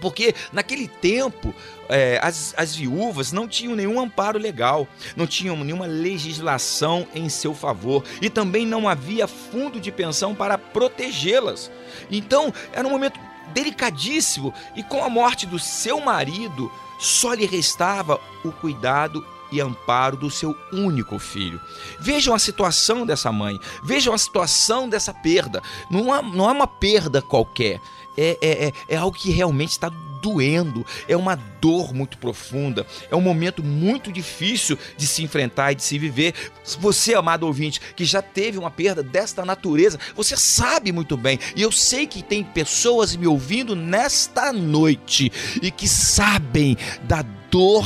Porque 0.00 0.34
naquele 0.52 0.88
tempo 0.88 1.54
é, 1.88 2.20
as, 2.22 2.54
as 2.56 2.74
viúvas 2.74 3.32
não 3.32 3.48
tinham 3.48 3.74
nenhum 3.74 4.00
amparo 4.00 4.38
legal, 4.38 4.86
não 5.16 5.26
tinham 5.26 5.56
nenhuma 5.56 5.86
legislação 5.86 7.06
em 7.14 7.28
seu 7.28 7.54
favor 7.54 8.04
e 8.20 8.30
também 8.30 8.66
não 8.66 8.88
havia 8.88 9.26
fundo 9.26 9.80
de 9.80 9.90
pensão 9.90 10.34
para 10.34 10.56
protegê-las. 10.56 11.70
Então 12.10 12.52
era 12.72 12.86
um 12.86 12.90
momento 12.90 13.18
delicadíssimo 13.52 14.52
e 14.74 14.82
com 14.82 15.02
a 15.02 15.08
morte 15.08 15.46
do 15.46 15.58
seu 15.58 16.00
marido, 16.00 16.70
só 16.98 17.32
lhe 17.32 17.46
restava 17.46 18.20
o 18.44 18.50
cuidado 18.52 19.24
e 19.50 19.60
amparo 19.60 20.16
do 20.16 20.30
seu 20.30 20.56
único 20.72 21.18
filho. 21.18 21.60
Vejam 21.98 22.34
a 22.34 22.38
situação 22.38 23.06
dessa 23.06 23.32
mãe, 23.32 23.58
vejam 23.82 24.12
a 24.12 24.18
situação 24.18 24.88
dessa 24.88 25.14
perda. 25.14 25.62
Não 25.90 26.14
é, 26.14 26.22
não 26.22 26.48
é 26.48 26.52
uma 26.52 26.66
perda 26.66 27.22
qualquer, 27.22 27.80
é, 28.16 28.38
é, 28.40 28.66
é, 28.66 28.72
é 28.88 28.96
algo 28.96 29.16
que 29.16 29.30
realmente 29.30 29.70
está 29.70 29.90
doendo, 30.22 30.86
é 31.08 31.16
uma 31.16 31.36
dor 31.60 31.92
muito 31.92 32.18
profunda, 32.18 32.86
é 33.10 33.16
um 33.16 33.20
momento 33.20 33.62
muito 33.62 34.12
difícil 34.12 34.78
de 34.96 35.06
se 35.06 35.22
enfrentar 35.22 35.72
e 35.72 35.74
de 35.76 35.82
se 35.82 35.98
viver. 35.98 36.34
Você, 36.80 37.14
amado 37.14 37.46
ouvinte, 37.46 37.80
que 37.96 38.04
já 38.04 38.22
teve 38.22 38.58
uma 38.58 38.70
perda 38.70 39.02
desta 39.02 39.44
natureza, 39.44 39.98
você 40.14 40.36
sabe 40.36 40.92
muito 40.92 41.16
bem, 41.16 41.38
e 41.56 41.62
eu 41.62 41.72
sei 41.72 42.06
que 42.06 42.22
tem 42.22 42.42
pessoas 42.44 43.16
me 43.16 43.26
ouvindo 43.26 43.74
nesta 43.74 44.52
noite 44.52 45.30
e 45.62 45.70
que 45.70 45.88
sabem 45.88 46.76
da 47.04 47.22
dor 47.22 47.37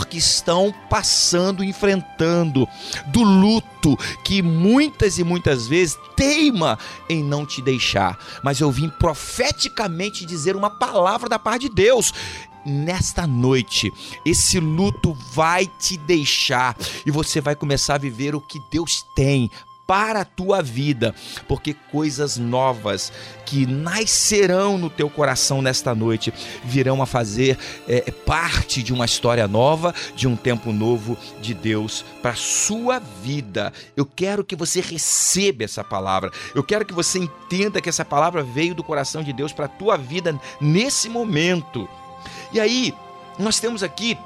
que 0.08 0.18
estão 0.18 0.74
passando, 0.90 1.62
enfrentando, 1.62 2.68
do 3.06 3.22
luto 3.22 3.96
que 4.24 4.42
muitas 4.42 5.18
e 5.18 5.24
muitas 5.24 5.66
vezes 5.68 5.98
teima 6.16 6.78
em 7.08 7.22
não 7.22 7.46
te 7.46 7.62
deixar. 7.62 8.18
Mas 8.42 8.60
eu 8.60 8.70
vim 8.70 8.88
profeticamente 8.88 10.26
dizer 10.26 10.56
uma 10.56 10.70
palavra 10.70 11.28
da 11.28 11.38
parte 11.38 11.68
de 11.68 11.74
Deus 11.74 12.12
nesta 12.64 13.26
noite, 13.26 13.92
esse 14.24 14.60
luto 14.60 15.16
vai 15.32 15.66
te 15.66 15.96
deixar 15.96 16.76
e 17.04 17.10
você 17.10 17.40
vai 17.40 17.56
começar 17.56 17.96
a 17.96 17.98
viver 17.98 18.34
o 18.34 18.40
que 18.40 18.60
Deus 18.70 19.04
tem 19.16 19.50
para 19.86 20.20
a 20.20 20.24
tua 20.24 20.62
vida, 20.62 21.14
porque 21.48 21.74
coisas 21.90 22.36
novas 22.36 23.12
que 23.44 23.66
nascerão 23.66 24.78
no 24.78 24.88
teu 24.88 25.10
coração 25.10 25.60
nesta 25.60 25.94
noite 25.94 26.32
virão 26.64 27.02
a 27.02 27.06
fazer 27.06 27.58
é, 27.86 28.10
parte 28.10 28.82
de 28.82 28.92
uma 28.92 29.04
história 29.04 29.46
nova, 29.46 29.94
de 30.14 30.26
um 30.26 30.36
tempo 30.36 30.72
novo 30.72 31.16
de 31.40 31.52
Deus 31.52 32.04
para 32.22 32.34
sua 32.34 32.98
vida. 32.98 33.72
Eu 33.96 34.06
quero 34.06 34.44
que 34.44 34.56
você 34.56 34.80
receba 34.80 35.64
essa 35.64 35.84
palavra. 35.84 36.30
Eu 36.54 36.62
quero 36.62 36.84
que 36.84 36.94
você 36.94 37.18
entenda 37.18 37.80
que 37.80 37.88
essa 37.88 38.04
palavra 38.04 38.42
veio 38.42 38.74
do 38.74 38.84
coração 38.84 39.22
de 39.22 39.32
Deus 39.32 39.52
para 39.52 39.66
a 39.66 39.68
tua 39.68 39.96
vida 39.96 40.38
nesse 40.60 41.08
momento. 41.08 41.88
E 42.52 42.60
aí, 42.60 42.94
nós 43.38 43.58
temos 43.58 43.82
aqui 43.82 44.16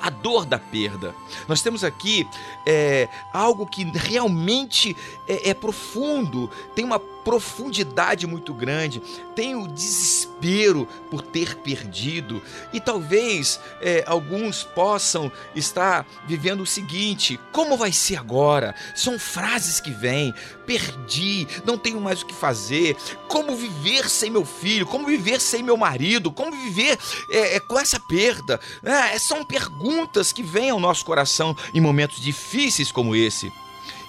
a 0.00 0.10
dor 0.10 0.44
da 0.44 0.58
perda. 0.58 1.14
Nós 1.48 1.62
temos 1.62 1.84
aqui 1.84 2.26
é, 2.66 3.08
algo 3.32 3.66
que 3.66 3.84
realmente 3.84 4.96
é, 5.26 5.50
é 5.50 5.54
profundo, 5.54 6.50
tem 6.74 6.84
uma 6.84 6.98
profundidade 7.24 8.26
muito 8.26 8.52
grande, 8.52 9.00
tem 9.34 9.56
o 9.56 9.66
desespero 9.66 10.86
por 11.10 11.22
ter 11.22 11.56
perdido, 11.56 12.42
e 12.72 12.78
talvez 12.78 13.58
é, 13.80 14.04
alguns 14.06 14.62
possam 14.62 15.32
estar 15.54 16.06
vivendo 16.26 16.60
o 16.60 16.66
seguinte: 16.66 17.40
como 17.50 17.76
vai 17.76 17.90
ser 17.92 18.16
agora? 18.16 18.74
São 18.94 19.18
frases 19.18 19.80
que 19.80 19.90
vêm, 19.90 20.34
perdi, 20.66 21.48
não 21.64 21.78
tenho 21.78 22.00
mais 22.00 22.22
o 22.22 22.26
que 22.26 22.34
fazer, 22.34 22.96
como 23.26 23.56
viver 23.56 24.08
sem 24.08 24.30
meu 24.30 24.44
filho, 24.44 24.86
como 24.86 25.06
viver 25.06 25.40
sem 25.40 25.62
meu 25.62 25.76
marido, 25.76 26.30
como 26.30 26.52
viver 26.52 26.98
é, 27.30 27.56
é, 27.56 27.60
com 27.60 27.78
essa 27.78 27.98
perda? 27.98 28.60
É, 28.82 29.18
são 29.18 29.44
perguntas 29.44 30.32
que 30.32 30.42
vêm 30.42 30.70
ao 30.70 30.80
nosso 30.80 31.04
coração 31.04 31.56
em 31.72 31.80
momentos 31.80 32.20
difíceis 32.20 32.92
como 32.92 33.16
esse. 33.16 33.52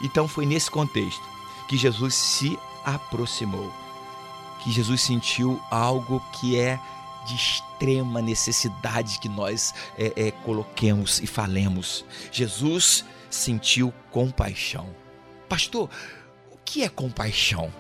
Então 0.02 0.28
foi 0.28 0.46
nesse 0.46 0.70
contexto 0.70 1.24
que 1.68 1.78
Jesus 1.78 2.14
se 2.14 2.60
aproximou, 2.86 3.74
que 4.64 4.72
Jesus 4.72 5.02
sentiu 5.02 5.62
algo 5.70 6.22
que 6.40 6.60
é 6.60 6.80
de 7.26 7.36
extrema 7.36 8.22
necessidade 8.22 9.20
que 9.20 9.28
nós 9.28 9.74
é, 9.98 10.28
é, 10.28 10.32
coloquemos 10.32 11.20
e 11.20 11.28
falemos. 11.28 12.06
Jesus 12.32 13.04
sentiu 13.30 13.94
compaixão. 14.12 14.96
Pastor, 15.50 15.90
o 16.52 16.58
que 16.64 16.84
é 16.84 16.90
compaixão? 16.90 17.72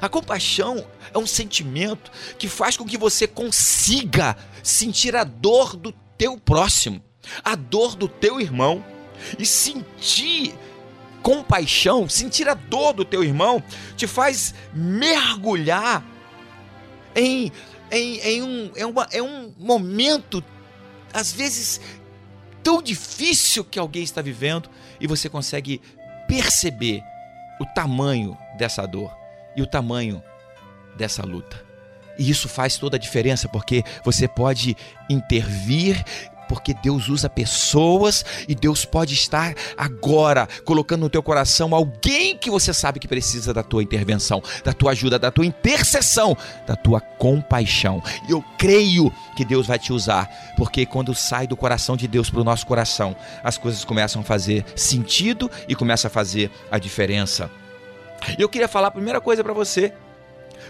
A 0.00 0.08
compaixão 0.08 0.84
é 1.14 1.18
um 1.18 1.26
sentimento 1.26 2.10
que 2.38 2.48
faz 2.48 2.76
com 2.76 2.84
que 2.84 2.98
você 2.98 3.26
consiga 3.26 4.36
sentir 4.62 5.14
a 5.14 5.22
dor 5.22 5.76
do 5.76 5.92
teu 6.18 6.36
próximo, 6.36 7.00
a 7.44 7.54
dor 7.54 7.94
do 7.94 8.08
teu 8.08 8.40
irmão 8.40 8.84
e 9.38 9.46
sentir 9.46 10.54
compaixão, 11.22 12.08
sentir 12.08 12.48
a 12.48 12.54
dor 12.54 12.92
do 12.92 13.04
teu 13.04 13.22
irmão, 13.22 13.62
te 13.96 14.06
faz 14.06 14.54
mergulhar 14.74 16.04
em, 17.14 17.52
em, 17.90 18.18
em, 18.18 18.42
um, 18.42 18.72
em, 18.76 18.84
uma, 18.84 19.08
em 19.12 19.20
um 19.20 19.54
momento, 19.58 20.42
às 21.12 21.32
vezes, 21.32 21.80
tão 22.62 22.82
difícil 22.82 23.64
que 23.64 23.78
alguém 23.78 24.02
está 24.02 24.20
vivendo 24.20 24.68
e 25.00 25.06
você 25.06 25.28
consegue 25.28 25.80
perceber 26.26 27.02
o 27.60 27.66
tamanho 27.66 28.36
dessa 28.56 28.86
dor 28.86 29.14
e 29.56 29.62
o 29.62 29.66
tamanho 29.66 30.22
dessa 30.96 31.24
luta. 31.24 31.62
E 32.18 32.28
isso 32.28 32.48
faz 32.48 32.76
toda 32.76 32.96
a 32.96 33.00
diferença, 33.00 33.48
porque 33.48 33.82
você 34.04 34.28
pode 34.28 34.76
intervir 35.08 36.04
porque 36.52 36.74
Deus 36.74 37.08
usa 37.08 37.30
pessoas 37.30 38.22
e 38.46 38.54
Deus 38.54 38.84
pode 38.84 39.14
estar 39.14 39.54
agora 39.74 40.46
colocando 40.66 41.00
no 41.00 41.08
teu 41.08 41.22
coração 41.22 41.74
alguém 41.74 42.36
que 42.36 42.50
você 42.50 42.74
sabe 42.74 43.00
que 43.00 43.08
precisa 43.08 43.54
da 43.54 43.62
tua 43.62 43.82
intervenção, 43.82 44.42
da 44.62 44.74
tua 44.74 44.90
ajuda, 44.90 45.18
da 45.18 45.30
tua 45.30 45.46
intercessão, 45.46 46.36
da 46.66 46.76
tua 46.76 47.00
compaixão. 47.00 48.02
E 48.28 48.32
eu 48.32 48.44
creio 48.58 49.10
que 49.34 49.46
Deus 49.46 49.66
vai 49.66 49.78
te 49.78 49.94
usar, 49.94 50.28
porque 50.54 50.84
quando 50.84 51.14
sai 51.14 51.46
do 51.46 51.56
coração 51.56 51.96
de 51.96 52.06
Deus 52.06 52.28
para 52.28 52.42
o 52.42 52.44
nosso 52.44 52.66
coração, 52.66 53.16
as 53.42 53.56
coisas 53.56 53.82
começam 53.82 54.20
a 54.20 54.24
fazer 54.24 54.62
sentido 54.76 55.50
e 55.66 55.74
começa 55.74 56.08
a 56.08 56.10
fazer 56.10 56.50
a 56.70 56.78
diferença. 56.78 57.50
E 58.38 58.42
eu 58.42 58.48
queria 58.50 58.68
falar 58.68 58.88
a 58.88 58.90
primeira 58.90 59.22
coisa 59.22 59.42
para 59.42 59.54
você. 59.54 59.94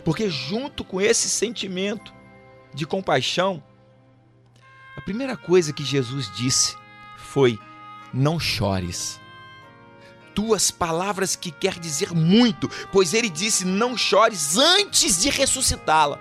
Porque 0.05 0.31
junto 0.31 0.85
com 0.85 1.01
esse 1.01 1.29
sentimento 1.29 2.15
de 2.73 2.87
compaixão, 2.87 3.61
a 4.97 5.01
primeira 5.01 5.37
coisa 5.37 5.73
que 5.73 5.85
Jesus 5.85 6.31
disse 6.35 6.77
foi: 7.17 7.59
não 8.13 8.39
chores. 8.39 9.21
Duas 10.35 10.71
palavras 10.71 11.37
que 11.37 11.51
quer 11.51 11.79
dizer 11.79 12.13
muito, 12.13 12.69
pois 12.91 13.15
ele 13.15 13.29
disse: 13.29 13.65
não 13.65 13.97
chores 13.97 14.57
antes 14.57 15.21
de 15.21 15.31
ressuscitá-la, 15.31 16.19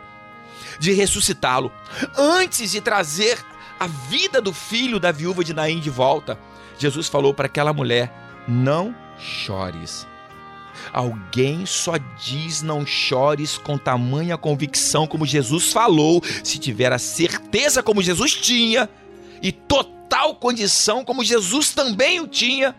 de 0.80 0.92
ressuscitá-lo, 0.92 1.72
antes 2.18 2.72
de 2.72 2.82
trazer 2.82 3.38
a 3.80 3.88
vida 3.88 4.42
do 4.42 4.54
filho 4.54 5.00
da 5.00 5.12
viúva 5.12 5.44
de 5.44 5.54
Naim 5.54 5.80
de 5.80 5.90
volta. 5.90 6.38
Jesus 6.78 7.08
falou 7.08 7.34
para 7.34 7.46
aquela 7.46 7.74
mulher: 7.74 8.12
não 8.48 8.96
chores. 9.18 10.08
Alguém 10.94 11.66
só 11.66 11.94
diz 12.24 12.62
não 12.62 12.86
chores 12.86 13.58
com 13.58 13.78
tamanha 13.78 14.38
convicção 14.38 15.08
como 15.08 15.26
Jesus 15.26 15.72
falou, 15.72 16.22
se 16.44 16.58
tiver 16.60 16.92
a 16.92 17.00
certeza 17.00 17.82
como 17.84 18.02
Jesus 18.02 18.34
tinha 18.34 18.90
e 19.42 19.52
total 19.52 20.36
condição 20.36 21.04
como 21.04 21.24
Jesus 21.24 21.72
também 21.72 22.20
o 22.20 22.28
tinha 22.28 22.76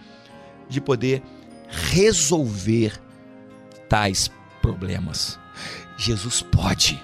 de 0.68 0.80
poder 0.80 1.22
resolver 1.68 3.00
tais 3.88 4.30
problemas. 4.60 5.38
Jesus 5.96 6.42
pode. 6.42 7.02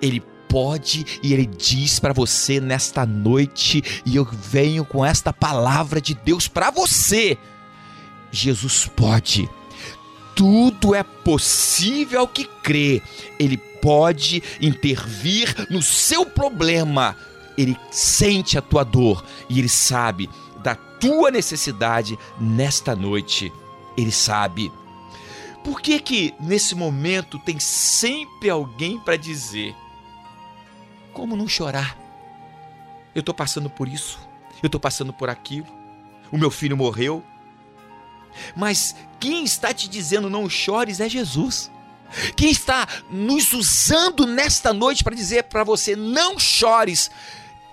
Ele 0.00 0.22
pode 0.48 1.04
e 1.22 1.32
ele 1.32 1.46
diz 1.46 1.98
para 2.00 2.12
você 2.12 2.60
nesta 2.60 3.04
noite 3.04 4.02
e 4.04 4.16
eu 4.16 4.24
venho 4.24 4.84
com 4.84 5.04
esta 5.04 5.32
palavra 5.32 6.00
de 6.00 6.14
Deus 6.14 6.48
para 6.48 6.70
você. 6.70 7.36
Jesus 8.30 8.90
pode 8.96 9.48
tudo 10.38 10.94
é 10.94 11.02
possível 11.02 12.20
ao 12.20 12.28
que 12.28 12.44
crê. 12.44 13.02
Ele 13.40 13.56
pode 13.56 14.40
intervir 14.60 15.52
no 15.68 15.82
seu 15.82 16.24
problema. 16.24 17.16
Ele 17.56 17.76
sente 17.90 18.56
a 18.56 18.62
tua 18.62 18.84
dor 18.84 19.24
e 19.48 19.58
ele 19.58 19.68
sabe 19.68 20.30
da 20.62 20.76
tua 20.76 21.32
necessidade 21.32 22.16
nesta 22.40 22.94
noite. 22.94 23.52
Ele 23.96 24.12
sabe. 24.12 24.70
Por 25.64 25.80
que 25.80 25.98
que 25.98 26.32
nesse 26.38 26.76
momento 26.76 27.36
tem 27.40 27.58
sempre 27.58 28.48
alguém 28.48 28.96
para 28.96 29.16
dizer: 29.16 29.74
Como 31.12 31.36
não 31.36 31.48
chorar? 31.48 31.98
Eu 33.12 33.20
estou 33.20 33.34
passando 33.34 33.68
por 33.68 33.88
isso. 33.88 34.20
Eu 34.62 34.68
estou 34.68 34.80
passando 34.80 35.12
por 35.12 35.28
aquilo. 35.28 35.66
O 36.30 36.38
meu 36.38 36.50
filho 36.50 36.76
morreu. 36.76 37.24
Mas 38.56 38.94
quem 39.20 39.44
está 39.44 39.72
te 39.72 39.88
dizendo 39.88 40.30
não 40.30 40.48
chores 40.48 41.00
é 41.00 41.08
Jesus. 41.08 41.70
Quem 42.36 42.50
está 42.50 42.86
nos 43.10 43.52
usando 43.52 44.26
nesta 44.26 44.72
noite 44.72 45.04
para 45.04 45.14
dizer 45.14 45.44
para 45.44 45.64
você 45.64 45.94
não 45.94 46.38
chores, 46.38 47.10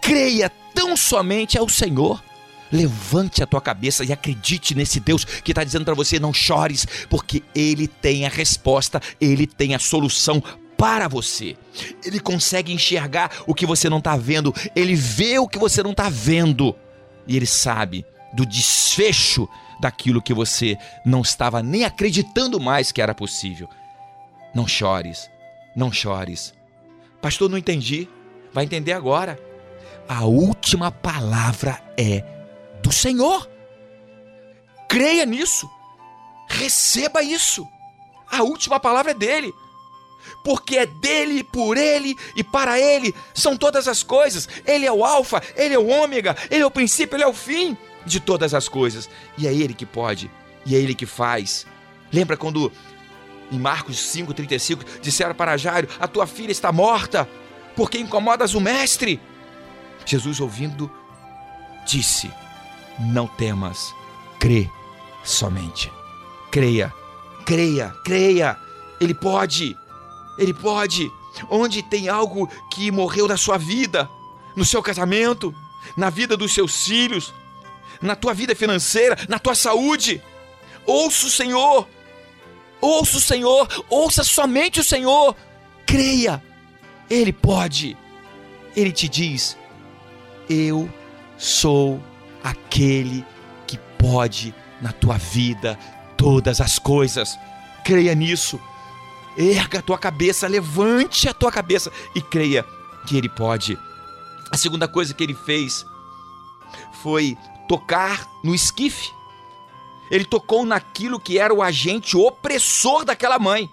creia 0.02 0.52
tão 0.74 0.98
somente 0.98 1.58
ao 1.58 1.70
Senhor. 1.70 2.24
Levante 2.72 3.44
a 3.44 3.46
tua 3.46 3.62
cabeça 3.62 4.04
e 4.04 4.12
acredite 4.12 4.74
nesse 4.74 5.00
Deus 5.00 5.24
que 5.24 5.52
está 5.52 5.64
dizendo 5.64 5.86
para 5.86 5.94
você: 5.94 6.20
não 6.20 6.34
chores, 6.34 6.86
porque 7.10 7.44
Ele 7.54 7.88
tem 7.88 8.26
a 8.26 8.30
resposta, 8.30 9.00
Ele 9.22 9.46
tem 9.46 9.76
a 9.76 9.80
solução 9.80 10.44
para 10.76 11.08
você. 11.08 11.56
Ele 12.04 12.20
consegue 12.20 12.74
enxergar 12.74 13.32
o 13.48 13.54
que 13.54 13.66
você 13.66 13.88
não 13.88 14.00
está 14.00 14.18
vendo, 14.18 14.54
Ele 14.76 14.96
vê 14.96 15.38
o 15.40 15.48
que 15.48 15.60
você 15.60 15.84
não 15.84 15.92
está 15.92 16.10
vendo, 16.10 16.76
e 17.28 17.38
Ele 17.38 17.46
sabe 17.46 18.04
do 18.34 18.46
desfecho 18.46 19.48
daquilo 19.80 20.22
que 20.22 20.34
você 20.34 20.78
não 21.06 21.22
estava 21.22 21.62
nem 21.62 21.84
acreditando 21.84 22.60
mais 22.60 22.92
que 22.92 23.02
era 23.02 23.14
possível. 23.14 23.70
Não 24.54 24.68
chores, 24.68 25.30
não 25.76 25.92
chores. 25.92 26.54
Pastor, 27.22 27.50
não 27.50 27.58
entendi. 27.58 28.08
Vai 28.54 28.64
entender 28.64 28.94
agora. 28.94 29.40
A 30.08 30.26
última 30.26 30.92
palavra 30.92 31.82
é 31.98 32.24
do 32.82 32.92
Senhor. 32.92 33.50
Creia 34.88 35.26
nisso. 35.26 35.70
Receba 36.48 37.22
isso. 37.22 37.68
A 38.32 38.44
última 38.44 38.80
palavra 38.80 39.12
é 39.12 39.16
dele. 39.16 39.54
Porque 40.44 40.78
é 40.78 40.86
dele, 40.86 41.44
por 41.44 41.76
ele 41.76 42.16
e 42.36 42.44
para 42.44 42.80
ele 42.80 43.14
são 43.34 43.58
todas 43.58 43.88
as 43.88 44.04
coisas. 44.04 44.48
Ele 44.66 44.86
é 44.86 44.92
o 44.92 45.04
Alfa, 45.04 45.42
ele 45.56 45.74
é 45.74 45.80
o 45.80 45.88
Ômega, 45.88 46.36
ele 46.50 46.64
é 46.64 46.66
o 46.66 46.72
princípio, 46.72 47.16
ele 47.16 47.24
é 47.24 47.28
o 47.28 47.34
fim 47.34 47.78
de 48.06 48.20
todas 48.20 48.54
as 48.54 48.68
coisas. 48.68 49.10
E 49.38 49.48
é 49.48 49.54
Ele 49.54 49.74
que 49.74 49.86
pode, 49.86 50.30
e 50.66 50.76
é 50.76 50.78
Ele 50.78 50.96
que 50.96 51.06
faz. 51.06 51.66
Lembra 52.12 52.38
quando 52.38 52.72
em 53.52 53.60
Marcos 53.60 53.98
5,35 53.98 55.02
disseram 55.02 55.36
para 55.36 55.58
Jairo: 55.58 55.88
A 56.00 56.08
tua 56.08 56.28
filha 56.28 56.52
está 56.52 56.72
morta, 56.72 57.28
porque 57.76 57.98
incomodas 57.98 58.54
o 58.54 58.62
Mestre? 58.62 59.20
Jesus, 60.06 60.40
ouvindo, 60.40 60.92
disse: 61.86 62.32
Não 63.00 63.28
temas, 63.28 63.94
crê 64.40 64.70
somente. 65.24 65.92
Creia, 66.52 66.94
creia, 67.46 67.94
creia. 68.04 68.58
Ele 69.00 69.14
pode, 69.14 69.78
ele 70.38 70.54
pode. 70.54 71.12
Onde 71.50 71.84
tem 71.84 72.08
algo 72.08 72.50
que 72.72 72.90
morreu 72.92 73.28
na 73.28 73.36
sua 73.36 73.58
vida, 73.58 74.10
no 74.56 74.64
seu 74.64 74.82
casamento, 74.82 75.54
na 75.98 76.10
vida 76.10 76.38
dos 76.38 76.54
seus 76.54 76.86
filhos, 76.86 77.34
na 78.02 78.16
tua 78.16 78.34
vida 78.34 78.56
financeira, 78.56 79.18
na 79.28 79.40
tua 79.40 79.56
saúde. 79.56 80.22
Ouça 80.86 81.28
o 81.28 81.30
Senhor. 81.30 81.88
Ouça 82.82 83.18
o 83.18 83.22
Senhor. 83.22 83.86
Ouça 83.90 84.24
somente 84.24 84.80
o 84.80 84.84
Senhor. 84.84 85.36
Creia. 85.86 86.44
Ele 87.10 87.34
pode. 87.34 87.98
Ele 88.76 88.92
te 88.92 89.08
diz: 89.08 89.58
Eu 90.50 90.90
sou 91.38 92.02
aquele 92.44 93.26
que 93.66 93.78
pode 93.98 94.54
na 94.82 94.92
tua 94.92 95.18
vida 95.18 95.78
todas 96.18 96.62
as 96.62 96.78
coisas. 96.78 97.38
Creia 97.84 98.14
nisso. 98.16 98.60
Erga 99.38 99.80
a 99.80 99.82
tua 99.82 99.98
cabeça, 99.98 100.48
levante 100.48 101.28
a 101.28 101.34
tua 101.34 101.52
cabeça 101.52 101.92
e 102.16 102.22
creia 102.22 102.66
que 103.06 103.18
Ele 103.18 103.28
pode. 103.28 103.78
A 104.52 104.58
segunda 104.58 104.88
coisa 104.88 105.14
que 105.14 105.24
ele 105.24 105.34
fez 105.34 105.86
foi 107.02 107.38
tocar 107.68 108.30
no 108.44 108.54
esquife. 108.54 109.12
Ele 110.10 110.26
tocou 110.26 110.66
naquilo 110.66 111.20
que 111.20 111.40
era 111.40 111.54
o 111.54 111.64
agente 111.64 112.16
opressor 112.16 113.04
daquela 113.04 113.40
mãe, 113.40 113.70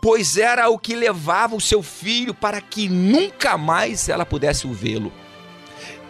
pois 0.00 0.36
era 0.36 0.68
o 0.68 0.78
que 0.78 0.94
levava 0.94 1.56
o 1.56 1.60
seu 1.60 1.82
filho 1.82 2.32
para 2.32 2.60
que 2.60 2.88
nunca 2.88 3.58
mais 3.58 4.08
ela 4.08 4.24
pudesse 4.24 4.66
vê-lo. 4.68 5.12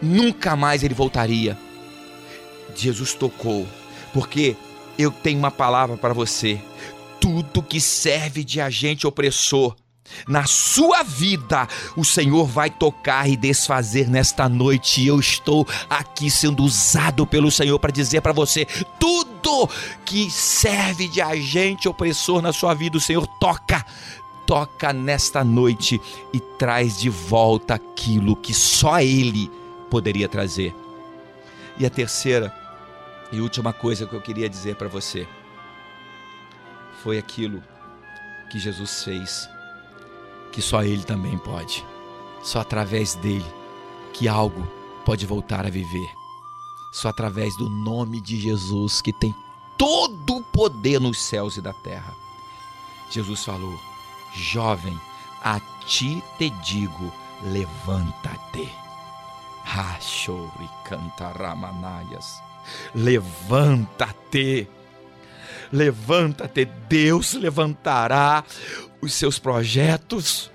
Nunca 0.03 0.55
mais 0.55 0.83
ele 0.83 0.95
voltaria. 0.95 1.59
Jesus 2.75 3.14
tocou, 3.14 3.66
porque 4.12 4.57
eu 4.99 5.11
tenho 5.11 5.39
uma 5.39 5.51
palavra 5.51 5.97
para 5.97 6.12
você. 6.12 6.61
Tudo 7.20 7.62
que 7.62 7.81
serve 7.81 8.45
de 8.45 8.61
agente 8.61 9.07
opressor 9.07 9.75
na 10.27 10.45
sua 10.45 11.03
vida, 11.03 11.67
o 11.97 12.05
Senhor 12.05 12.47
vai 12.47 12.71
tocar 12.71 13.29
e 13.29 13.37
desfazer 13.37 14.09
nesta 14.09 14.49
noite. 14.49 15.07
Eu 15.07 15.19
estou 15.19 15.67
aqui 15.89 16.31
sendo 16.31 16.63
usado 16.63 17.27
pelo 17.27 17.51
Senhor 17.51 17.79
para 17.79 17.93
dizer 17.93 18.21
para 18.21 18.33
você: 18.33 18.67
tudo 18.99 19.69
que 20.05 20.31
serve 20.31 21.09
de 21.09 21.21
agente 21.21 21.89
opressor 21.89 22.41
na 22.41 22.53
sua 22.53 22.75
vida, 22.75 22.97
o 22.97 23.01
Senhor 23.01 23.27
toca. 23.39 23.85
Toca 24.47 24.93
nesta 24.93 25.43
noite 25.43 25.99
e 26.31 26.39
traz 26.39 26.99
de 26.99 27.09
volta 27.09 27.75
aquilo 27.75 28.37
que 28.37 28.53
só 28.53 29.01
Ele 29.01 29.51
poderia 29.91 30.29
trazer. 30.29 30.75
E 31.79 31.87
a 31.87 31.91
terceira 31.91 32.55
e 33.33 33.41
última 33.41 33.73
coisa 33.73 34.07
que 34.07 34.13
eu 34.13 34.21
queria 34.21 34.47
dizer 34.47 34.77
para 34.77 34.87
você 34.87 35.27
foi 37.03 37.17
aquilo 37.17 37.63
que 38.51 38.59
Jesus 38.59 39.03
fez 39.03 39.49
que 40.55 40.63
só 40.63 40.85
Ele 40.85 41.03
também 41.03 41.37
pode. 41.37 41.85
Só 42.41 42.61
através 42.61 43.17
dele 43.17 43.45
que 44.13 44.29
algo 44.29 44.67
pode 45.05 45.27
voltar 45.27 45.67
a 45.67 45.71
viver. 45.71 46.09
Só 46.93 47.09
através 47.09 47.57
do 47.57 47.69
nome 47.69 48.21
de 48.21 48.41
Jesus 48.41 49.03
que 49.03 49.13
tem 49.13 49.35
todo 49.77 50.37
o 50.37 50.43
poder 50.45 51.01
nos 51.01 51.21
céus 51.21 51.57
e 51.57 51.61
da 51.61 51.73
terra. 51.73 52.15
Jesus 53.11 53.45
falou: 53.45 53.75
Jovem, 54.33 54.97
a 55.43 55.59
ti 55.87 56.23
te 56.39 56.51
digo, 56.51 57.13
levanta-te. 57.43 58.71
Rachori 59.65 60.71
cantaramanaias. 60.85 62.41
Levanta-te. 62.95 64.69
Levanta-te, 65.73 66.65
Deus 66.65 67.35
levantará 67.35 68.45
os 69.05 69.13
seus 69.13 69.39
projetos, 69.39 70.51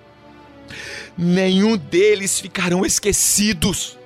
nenhum 1.17 1.77
deles 1.77 2.39
ficarão 2.39 2.85
esquecidos, 2.85 3.97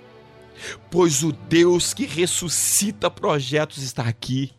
pois 0.90 1.24
o 1.24 1.32
Deus 1.32 1.94
que 1.94 2.06
ressuscita 2.06 3.10
projetos 3.10 3.84
está 3.84 4.04
aqui. 4.04 4.52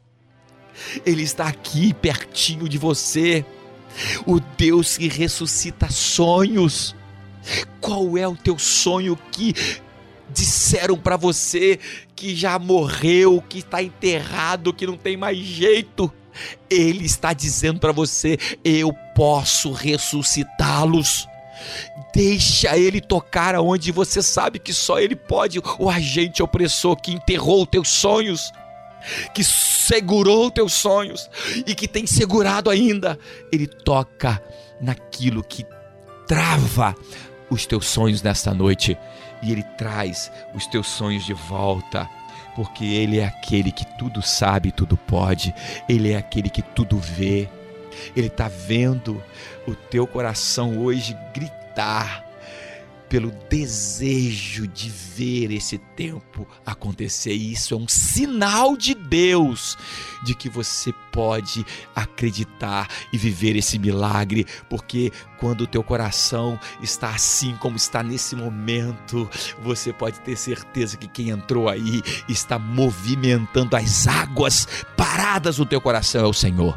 Ele 1.06 1.22
está 1.22 1.46
aqui 1.46 1.94
pertinho 1.94 2.68
de 2.68 2.78
você. 2.78 3.44
o 4.26 4.40
Deus 4.40 4.96
que 4.96 5.08
ressuscita 5.08 5.88
sonhos. 5.88 6.94
Qual 7.80 8.18
é 8.18 8.26
o 8.26 8.36
teu 8.36 8.58
sonho 8.58 9.16
que 9.30 9.54
disseram 10.30 10.96
para 10.96 11.16
você 11.16 11.78
que 12.16 12.34
já 12.34 12.58
morreu, 12.58 13.42
que 13.48 13.58
está 13.58 13.82
enterrado, 13.82 14.72
que 14.72 14.86
não 14.86 14.96
tem 14.96 15.16
mais 15.16 15.38
jeito? 15.38 16.12
Ele 16.68 17.04
está 17.04 17.32
dizendo 17.32 17.80
para 17.80 17.92
você: 17.92 18.38
eu 18.64 18.92
posso 19.14 19.72
ressuscitá-los. 19.72 21.28
Deixa 22.14 22.76
ele 22.76 23.00
tocar 23.00 23.54
aonde 23.54 23.90
você 23.90 24.22
sabe 24.22 24.58
que 24.58 24.72
só 24.72 24.98
ele 24.98 25.16
pode, 25.16 25.60
o 25.78 25.88
agente 25.88 26.42
opressor 26.42 26.96
que 26.96 27.12
enterrou 27.12 27.64
teus 27.66 27.88
sonhos, 27.88 28.52
que 29.32 29.42
segurou 29.42 30.50
teus 30.50 30.72
sonhos 30.72 31.30
e 31.66 31.74
que 31.74 31.88
tem 31.88 32.06
segurado 32.06 32.70
ainda. 32.70 33.18
Ele 33.50 33.66
toca 33.66 34.42
naquilo 34.80 35.42
que 35.42 35.64
trava 36.26 36.94
os 37.50 37.66
teus 37.66 37.86
sonhos 37.86 38.22
nesta 38.22 38.52
noite 38.52 38.96
e 39.42 39.52
ele 39.52 39.62
traz 39.76 40.30
os 40.54 40.66
teus 40.66 40.86
sonhos 40.86 41.24
de 41.24 41.34
volta 41.34 42.08
porque 42.54 42.84
Ele 42.84 43.18
é 43.18 43.26
aquele 43.26 43.70
que 43.72 43.84
tudo 43.84 44.22
sabe, 44.22 44.72
tudo 44.72 44.96
pode, 44.96 45.54
Ele 45.88 46.12
é 46.12 46.16
aquele 46.16 46.48
que 46.50 46.62
tudo 46.62 46.98
vê. 46.98 47.48
Ele 48.16 48.26
está 48.26 48.48
vendo 48.48 49.22
o 49.66 49.74
teu 49.74 50.06
coração 50.06 50.78
hoje 50.78 51.16
gritar 51.32 52.24
pelo 53.14 53.30
desejo 53.48 54.66
de 54.66 54.90
ver 54.90 55.52
esse 55.52 55.78
tempo 55.78 56.48
acontecer. 56.66 57.32
E 57.32 57.52
isso 57.52 57.72
é 57.72 57.76
um 57.76 57.86
sinal 57.86 58.76
de 58.76 58.92
Deus 58.92 59.78
de 60.24 60.34
que 60.34 60.48
você 60.48 60.92
pode 61.12 61.64
acreditar 61.94 62.88
e 63.12 63.16
viver 63.16 63.54
esse 63.54 63.78
milagre, 63.78 64.44
porque 64.68 65.12
quando 65.38 65.60
o 65.60 65.66
teu 65.68 65.80
coração 65.84 66.58
está 66.82 67.10
assim 67.10 67.54
como 67.54 67.76
está 67.76 68.02
nesse 68.02 68.34
momento, 68.34 69.30
você 69.62 69.92
pode 69.92 70.18
ter 70.18 70.34
certeza 70.34 70.96
que 70.96 71.06
quem 71.06 71.28
entrou 71.28 71.68
aí 71.68 72.02
está 72.28 72.58
movimentando 72.58 73.76
as 73.76 74.08
águas 74.08 74.66
paradas 74.96 75.60
no 75.60 75.66
teu 75.66 75.80
coração 75.80 76.24
é 76.24 76.26
o 76.26 76.32
Senhor. 76.32 76.76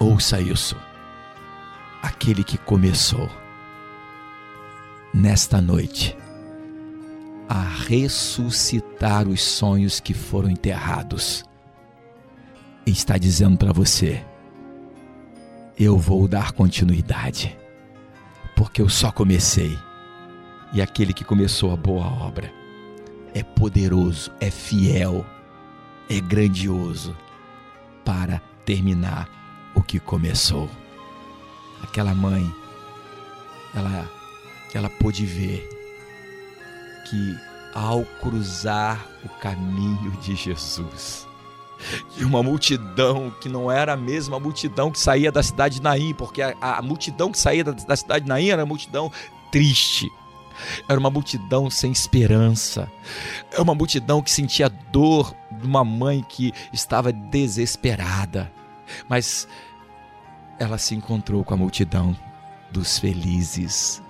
Ouça 0.00 0.40
isso. 0.40 0.76
Aquele 2.02 2.42
que 2.42 2.58
começou 2.58 3.30
nesta 5.12 5.60
noite 5.60 6.16
a 7.48 7.60
ressuscitar 7.60 9.28
os 9.28 9.42
sonhos 9.42 10.00
que 10.00 10.14
foram 10.14 10.48
enterrados. 10.48 11.44
E 12.86 12.90
está 12.90 13.18
dizendo 13.18 13.58
para 13.58 13.72
você: 13.72 14.24
eu 15.78 15.98
vou 15.98 16.26
dar 16.26 16.52
continuidade, 16.52 17.56
porque 18.56 18.80
eu 18.80 18.88
só 18.88 19.12
comecei. 19.12 19.78
E 20.72 20.80
aquele 20.80 21.12
que 21.12 21.24
começou 21.24 21.72
a 21.72 21.76
boa 21.76 22.06
obra 22.06 22.50
é 23.34 23.42
poderoso, 23.42 24.32
é 24.40 24.50
fiel, 24.50 25.26
é 26.08 26.18
grandioso 26.20 27.14
para 28.04 28.40
terminar 28.64 29.28
o 29.74 29.82
que 29.82 30.00
começou. 30.00 30.70
Aquela 31.82 32.14
mãe, 32.14 32.50
ela 33.74 34.08
ela 34.78 34.88
pôde 34.88 35.26
ver 35.26 35.68
que 37.08 37.36
ao 37.74 38.04
cruzar 38.20 39.06
o 39.24 39.28
caminho 39.28 40.10
de 40.20 40.34
Jesus, 40.36 41.26
de 42.16 42.24
uma 42.24 42.42
multidão 42.42 43.32
que 43.40 43.48
não 43.48 43.70
era 43.70 43.94
a 43.94 43.96
mesma 43.96 44.38
multidão 44.38 44.90
que 44.90 44.98
saía 44.98 45.32
da 45.32 45.42
cidade 45.42 45.76
de 45.76 45.82
Naim, 45.82 46.14
porque 46.14 46.42
a, 46.42 46.54
a 46.60 46.82
multidão 46.82 47.30
que 47.32 47.38
saía 47.38 47.64
da, 47.64 47.72
da 47.72 47.96
cidade 47.96 48.24
de 48.24 48.28
Naim 48.28 48.48
era 48.48 48.62
uma 48.62 48.68
multidão 48.68 49.10
triste, 49.50 50.10
era 50.88 50.98
uma 50.98 51.10
multidão 51.10 51.70
sem 51.70 51.90
esperança, 51.90 52.90
era 53.50 53.58
é 53.58 53.62
uma 53.62 53.74
multidão 53.74 54.22
que 54.22 54.30
sentia 54.30 54.68
dor 54.68 55.34
de 55.50 55.66
uma 55.66 55.84
mãe 55.84 56.24
que 56.28 56.52
estava 56.72 57.12
desesperada, 57.12 58.52
mas 59.08 59.48
ela 60.58 60.78
se 60.78 60.94
encontrou 60.94 61.42
com 61.42 61.54
a 61.54 61.56
multidão 61.56 62.16
dos 62.70 62.98
felizes, 62.98 64.02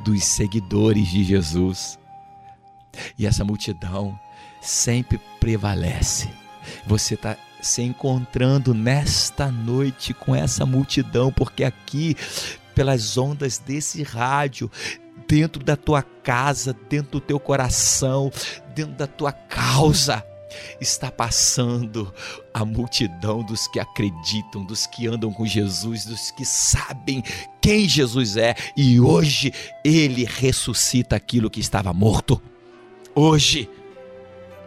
dos 0.00 0.24
seguidores 0.24 1.08
de 1.08 1.24
Jesus. 1.24 1.98
E 3.18 3.26
essa 3.26 3.44
multidão 3.44 4.18
sempre 4.60 5.20
prevalece. 5.40 6.28
Você 6.86 7.14
está 7.14 7.36
se 7.60 7.82
encontrando 7.82 8.74
nesta 8.74 9.50
noite 9.50 10.14
com 10.14 10.34
essa 10.34 10.64
multidão, 10.64 11.32
porque 11.32 11.64
aqui, 11.64 12.16
pelas 12.74 13.16
ondas 13.16 13.58
desse 13.58 14.02
rádio, 14.02 14.70
dentro 15.26 15.62
da 15.64 15.76
tua 15.76 16.02
casa, 16.02 16.74
dentro 16.88 17.12
do 17.12 17.20
teu 17.20 17.40
coração, 17.40 18.30
dentro 18.74 18.94
da 18.94 19.06
tua 19.06 19.32
causa, 19.32 20.24
está 20.80 21.10
passando 21.10 22.12
a 22.54 22.64
multidão 22.64 23.42
dos 23.42 23.66
que 23.68 23.80
acreditam, 23.80 24.64
dos 24.64 24.86
que 24.86 25.06
andam 25.06 25.32
com 25.32 25.46
Jesus, 25.46 26.04
dos 26.04 26.30
que 26.30 26.44
sabem 26.44 27.22
quem 27.66 27.88
Jesus 27.88 28.36
é 28.36 28.54
e 28.76 29.00
hoje 29.00 29.52
ele 29.84 30.24
ressuscita 30.24 31.16
aquilo 31.16 31.50
que 31.50 31.58
estava 31.58 31.92
morto. 31.92 32.40
Hoje, 33.12 33.68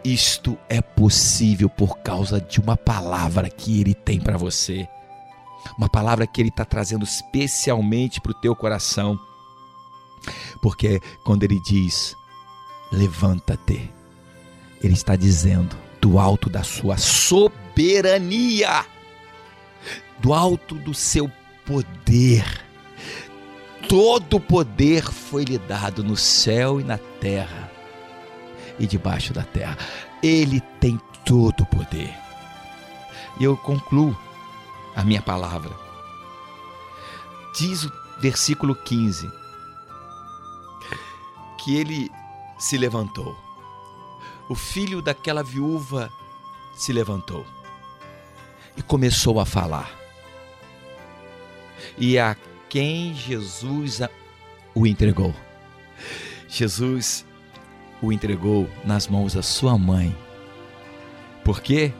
isto 0.04 0.58
é 0.68 0.82
possível 0.82 1.70
por 1.70 2.00
causa 2.00 2.38
de 2.38 2.60
uma 2.60 2.76
palavra 2.76 3.48
que 3.48 3.80
ele 3.80 3.94
tem 3.94 4.20
para 4.20 4.36
você, 4.36 4.86
uma 5.78 5.88
palavra 5.88 6.26
que 6.26 6.42
ele 6.42 6.50
está 6.50 6.62
trazendo 6.62 7.02
especialmente 7.02 8.20
para 8.20 8.32
o 8.32 8.40
teu 8.42 8.54
coração, 8.54 9.18
porque 10.60 11.00
quando 11.24 11.42
ele 11.42 11.58
diz: 11.62 12.14
levanta-te 12.92 13.90
ele 14.82 14.92
está 14.92 15.16
dizendo 15.16 15.74
do 16.02 16.18
alto 16.18 16.50
da 16.50 16.62
sua 16.62 16.98
soberania, 16.98 18.84
do 20.18 20.34
alto 20.34 20.74
do 20.74 20.92
seu 20.92 21.32
poder. 21.64 22.68
Todo 23.88 24.36
o 24.36 24.40
poder 24.40 25.02
foi 25.02 25.44
lhe 25.44 25.58
dado 25.58 26.04
no 26.04 26.16
céu 26.16 26.80
e 26.80 26.84
na 26.84 26.98
terra 26.98 27.70
e 28.78 28.86
debaixo 28.86 29.32
da 29.32 29.42
terra. 29.42 29.76
Ele 30.22 30.60
tem 30.80 31.00
todo 31.24 31.62
o 31.62 31.66
poder. 31.66 32.14
E 33.38 33.44
eu 33.44 33.56
concluo 33.56 34.16
a 34.94 35.02
minha 35.02 35.22
palavra. 35.22 35.72
Diz 37.58 37.84
o 37.84 37.92
versículo 38.20 38.74
15 38.74 39.30
que 41.58 41.76
ele 41.76 42.10
se 42.58 42.78
levantou 42.78 43.36
o 44.50 44.54
filho 44.56 45.00
daquela 45.00 45.44
viúva 45.44 46.12
se 46.74 46.92
levantou 46.92 47.46
e 48.76 48.82
começou 48.82 49.38
a 49.38 49.46
falar. 49.46 49.88
E 51.96 52.18
a 52.18 52.34
quem 52.70 53.12
Jesus 53.12 54.00
o 54.74 54.86
entregou? 54.86 55.34
Jesus 56.48 57.26
o 58.00 58.12
entregou 58.12 58.70
nas 58.84 59.08
mãos 59.08 59.34
da 59.34 59.42
sua 59.42 59.76
mãe. 59.76 60.16
Por 61.44 61.60
quê? 61.60 61.92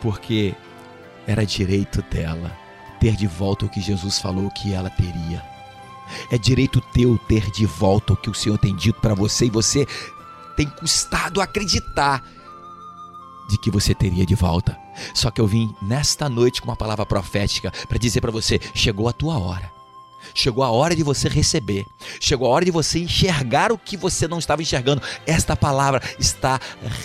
Porque 0.00 0.54
era 1.26 1.44
direito 1.44 2.00
dela 2.02 2.56
ter 3.00 3.16
de 3.16 3.26
volta 3.26 3.66
o 3.66 3.68
que 3.68 3.80
Jesus 3.80 4.18
falou 4.18 4.50
que 4.50 4.72
ela 4.72 4.88
teria. 4.88 5.44
É 6.30 6.38
direito 6.38 6.80
teu 6.92 7.18
ter 7.18 7.50
de 7.50 7.66
volta 7.66 8.12
o 8.12 8.16
que 8.16 8.30
o 8.30 8.34
Senhor 8.34 8.56
tem 8.56 8.74
dito 8.74 9.00
para 9.00 9.14
você 9.14 9.46
e 9.46 9.50
você 9.50 9.84
tem 10.56 10.68
custado 10.70 11.40
acreditar 11.40 12.22
de 13.50 13.58
que 13.58 13.70
você 13.70 13.94
teria 13.94 14.24
de 14.24 14.34
volta. 14.34 14.78
Só 15.12 15.30
que 15.30 15.40
eu 15.40 15.46
vim 15.46 15.74
nesta 15.82 16.28
noite 16.28 16.62
com 16.62 16.68
uma 16.68 16.76
palavra 16.76 17.04
profética 17.04 17.72
para 17.88 17.98
dizer 17.98 18.20
para 18.20 18.30
você: 18.30 18.60
chegou 18.74 19.08
a 19.08 19.12
tua 19.12 19.38
hora. 19.38 19.77
Chegou 20.38 20.62
a 20.62 20.70
hora 20.70 20.94
de 20.94 21.02
você 21.02 21.28
receber. 21.28 21.84
Chegou 22.20 22.46
a 22.46 22.50
hora 22.50 22.64
de 22.64 22.70
você 22.70 23.00
enxergar 23.00 23.72
o 23.72 23.76
que 23.76 23.96
você 23.96 24.28
não 24.28 24.38
estava 24.38 24.62
enxergando. 24.62 25.02
Esta 25.26 25.56
palavra 25.56 26.00
está 26.16 26.60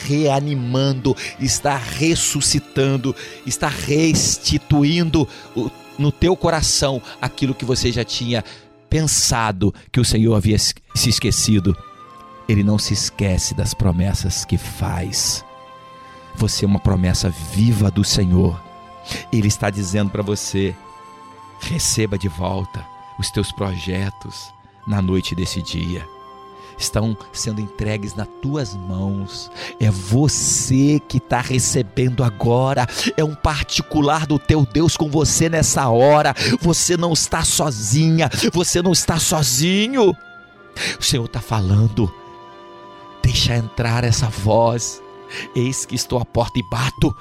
reanimando, 0.05 1.17
está 1.39 1.75
ressuscitando, 1.75 3.15
está 3.43 3.67
restituindo 3.67 5.27
no 5.97 6.11
teu 6.11 6.38
coração 6.38 7.01
aquilo 7.19 7.55
que 7.55 7.65
você 7.65 7.91
já 7.91 8.03
tinha 8.03 8.43
pensado 8.88 9.73
que 9.91 9.99
o 9.99 10.05
Senhor 10.05 10.36
havia 10.36 10.59
se 10.59 11.09
esquecido. 11.09 11.75
Ele 12.47 12.63
não 12.63 12.77
se 12.77 12.93
esquece 12.93 13.55
das 13.55 13.73
promessas 13.73 14.45
que 14.45 14.59
faz. 14.59 15.43
Você 16.36 16.65
é 16.65 16.67
uma 16.67 16.79
promessa 16.79 17.34
viva 17.51 17.89
do 17.89 18.03
Senhor. 18.03 18.61
Ele 19.31 19.47
está 19.47 19.71
dizendo 19.71 20.11
para 20.11 20.21
você: 20.21 20.75
receba 21.61 22.15
de 22.15 22.27
volta 22.27 22.93
os 23.24 23.32
teus 23.32 23.51
projetos 23.53 24.53
na 24.86 25.01
noite 25.01 25.34
desse 25.34 25.61
dia. 25.61 26.05
estão 26.78 27.15
sendo 27.32 27.61
entregues 27.61 28.15
nas 28.15 28.28
tuas 28.41 28.76
mãos. 28.76 29.49
É 29.80 29.89
você 29.89 30.99
que 31.07 31.17
está 31.17 31.39
recebendo 31.39 32.24
agora. 32.24 32.86
É 33.15 33.24
um 33.24 33.36
particular 33.36 34.26
do 34.26 34.38
teu 34.38 34.65
Deus 34.65 34.97
com 34.97 35.09
você 35.09 35.47
nessa 35.47 35.88
hora. 35.88 36.36
Você 36.59 36.97
não 36.97 37.13
está 37.13 37.45
sozinha. 37.45 38.30
Você 38.51 38.82
não 38.82 38.91
está 38.91 39.17
sozinho. 39.17 40.13
O 40.99 41.03
Senhor 41.03 41.26
está 41.26 41.39
falando. 41.39 42.13
Deixa 43.21 43.55
entrar 43.55 44.03
essa 44.03 44.28
voz. 44.28 45.01
Eis 45.55 45.86
que 45.86 45.95
estou 45.95 46.19
à 46.19 46.26
porta 46.26 46.59
e 46.59 46.63
bato. 46.69 47.15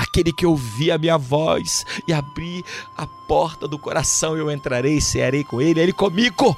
Aquele 0.00 0.32
que 0.32 0.46
ouvi 0.46 0.90
a 0.90 0.96
minha 0.96 1.18
voz 1.18 1.84
e 2.08 2.12
abri 2.14 2.64
a 2.96 3.06
porta 3.06 3.68
do 3.68 3.78
coração, 3.78 4.34
eu 4.34 4.50
entrarei 4.50 4.96
e 4.96 5.00
cearei 5.00 5.44
com 5.44 5.60
ele, 5.60 5.78
ele 5.78 5.92
comigo. 5.92 6.56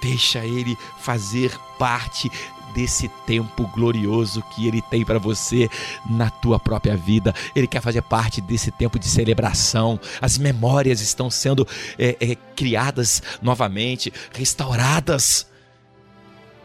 Deixa 0.00 0.46
ele 0.46 0.74
fazer 0.98 1.54
parte 1.78 2.32
desse 2.74 3.06
tempo 3.26 3.66
glorioso 3.66 4.42
que 4.54 4.66
ele 4.66 4.80
tem 4.80 5.04
para 5.04 5.18
você 5.18 5.68
na 6.08 6.30
tua 6.30 6.58
própria 6.58 6.96
vida. 6.96 7.34
Ele 7.54 7.66
quer 7.66 7.82
fazer 7.82 8.00
parte 8.00 8.40
desse 8.40 8.70
tempo 8.70 8.98
de 8.98 9.08
celebração. 9.08 10.00
As 10.18 10.38
memórias 10.38 11.02
estão 11.02 11.28
sendo 11.28 11.68
é, 11.98 12.16
é, 12.18 12.34
criadas 12.56 13.22
novamente, 13.42 14.10
restauradas. 14.32 15.46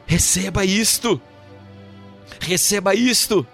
Receba 0.07 0.63
isto. 0.63 1.21
Receba 2.39 2.95
isto. 2.95 3.45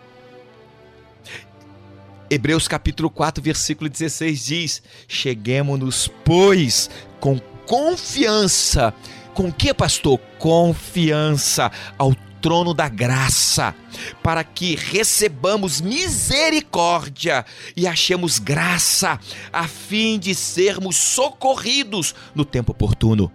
Hebreus 2.30 2.68
capítulo 2.68 3.10
4, 3.10 3.44
versículo 3.44 3.90
16 3.90 4.46
diz: 4.46 4.84
Cheguemos-nos, 5.08 6.10
pois, 6.24 6.90
com 7.20 7.40
confiança. 7.66 8.94
Com 9.34 9.52
que, 9.52 9.74
pastor? 9.74 10.20
Confiança 10.40 11.72
ao 11.98 12.16
trono 12.42 12.74
da 12.74 12.88
graça, 12.88 13.76
para 14.24 14.44
que 14.44 14.76
recebamos 14.76 15.82
misericórdia 15.82 17.46
e 17.76 17.88
achemos 17.88 18.40
graça, 18.40 19.20
a 19.52 19.68
fim 19.68 20.20
de 20.20 20.34
sermos 20.36 20.96
socorridos 20.96 22.14
no 22.34 22.46
tempo 22.46 22.72
oportuno. 22.72 23.32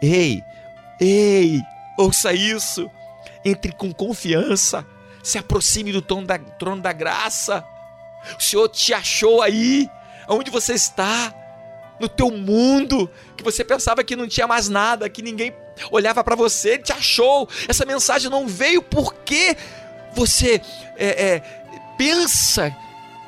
Ei, 0.00 0.40
ei, 1.00 1.60
ouça 1.98 2.32
isso. 2.32 2.88
Entre 3.44 3.72
com 3.72 3.92
confiança, 3.92 4.86
se 5.22 5.36
aproxime 5.36 5.92
do 5.92 6.00
trono 6.00 6.26
da, 6.26 6.38
trono 6.38 6.80
da 6.80 6.92
graça 6.92 7.64
o 8.38 8.42
Senhor 8.42 8.68
te 8.68 8.92
achou 8.92 9.42
aí, 9.42 9.88
onde 10.28 10.50
você 10.50 10.74
está, 10.74 11.34
no 11.98 12.08
teu 12.08 12.30
mundo, 12.30 13.10
que 13.36 13.44
você 13.44 13.64
pensava 13.64 14.02
que 14.02 14.16
não 14.16 14.26
tinha 14.26 14.46
mais 14.46 14.68
nada, 14.68 15.08
que 15.08 15.22
ninguém 15.22 15.54
olhava 15.90 16.22
para 16.24 16.36
você, 16.36 16.70
Ele 16.70 16.82
te 16.82 16.92
achou. 16.92 17.48
Essa 17.68 17.84
mensagem 17.84 18.30
não 18.30 18.46
veio 18.46 18.82
porque 18.82 19.56
você 20.14 20.60
é, 20.96 21.34
é, 21.34 21.40
pensa 21.96 22.74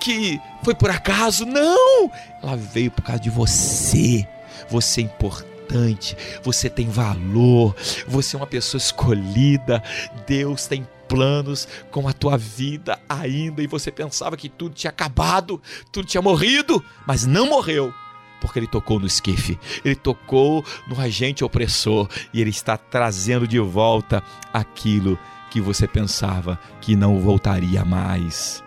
que 0.01 0.41
foi 0.63 0.75
por 0.75 0.91
acaso. 0.91 1.45
Não! 1.45 2.11
Ela 2.43 2.57
veio 2.57 2.91
por 2.91 3.03
causa 3.03 3.21
de 3.21 3.31
você. 3.31 4.27
Você 4.69 5.01
é 5.01 5.05
importante, 5.05 6.17
você 6.43 6.69
tem 6.69 6.89
valor, 6.89 7.75
você 8.07 8.35
é 8.35 8.39
uma 8.39 8.47
pessoa 8.47 8.79
escolhida. 8.79 9.83
Deus 10.27 10.67
tem 10.67 10.87
planos 11.09 11.67
com 11.91 12.09
a 12.09 12.13
tua 12.13 12.37
vida 12.37 12.99
ainda 13.09 13.63
e 13.63 13.67
você 13.67 13.91
pensava 13.91 14.37
que 14.37 14.49
tudo 14.49 14.75
tinha 14.75 14.91
acabado, 14.91 15.61
tudo 15.93 16.07
tinha 16.07 16.23
morrido, 16.23 16.85
mas 17.07 17.27
não 17.27 17.47
morreu. 17.47 17.93
Porque 18.41 18.59
ele 18.59 18.67
tocou 18.67 19.01
no 19.01 19.07
esquife, 19.07 19.59
ele 19.85 19.97
tocou 19.97 20.65
no 20.87 21.01
agente 21.01 21.45
opressor 21.45 22.09
e 22.33 22.41
ele 22.41 22.51
está 22.51 22.77
trazendo 22.77 23.47
de 23.47 23.59
volta 23.59 24.23
aquilo 24.53 25.19
que 25.51 25.61
você 25.61 25.87
pensava 25.87 26.59
que 26.81 26.95
não 26.95 27.21
voltaria 27.21 27.85
mais. 27.85 28.63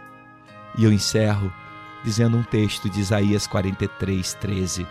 E 0.78 0.84
eu 0.84 0.92
encerro 0.92 1.52
dizendo 2.04 2.38
um 2.38 2.44
texto 2.44 2.90
de 2.90 3.00
Isaías 3.00 3.46
43, 3.48 4.34
13. 4.36 4.88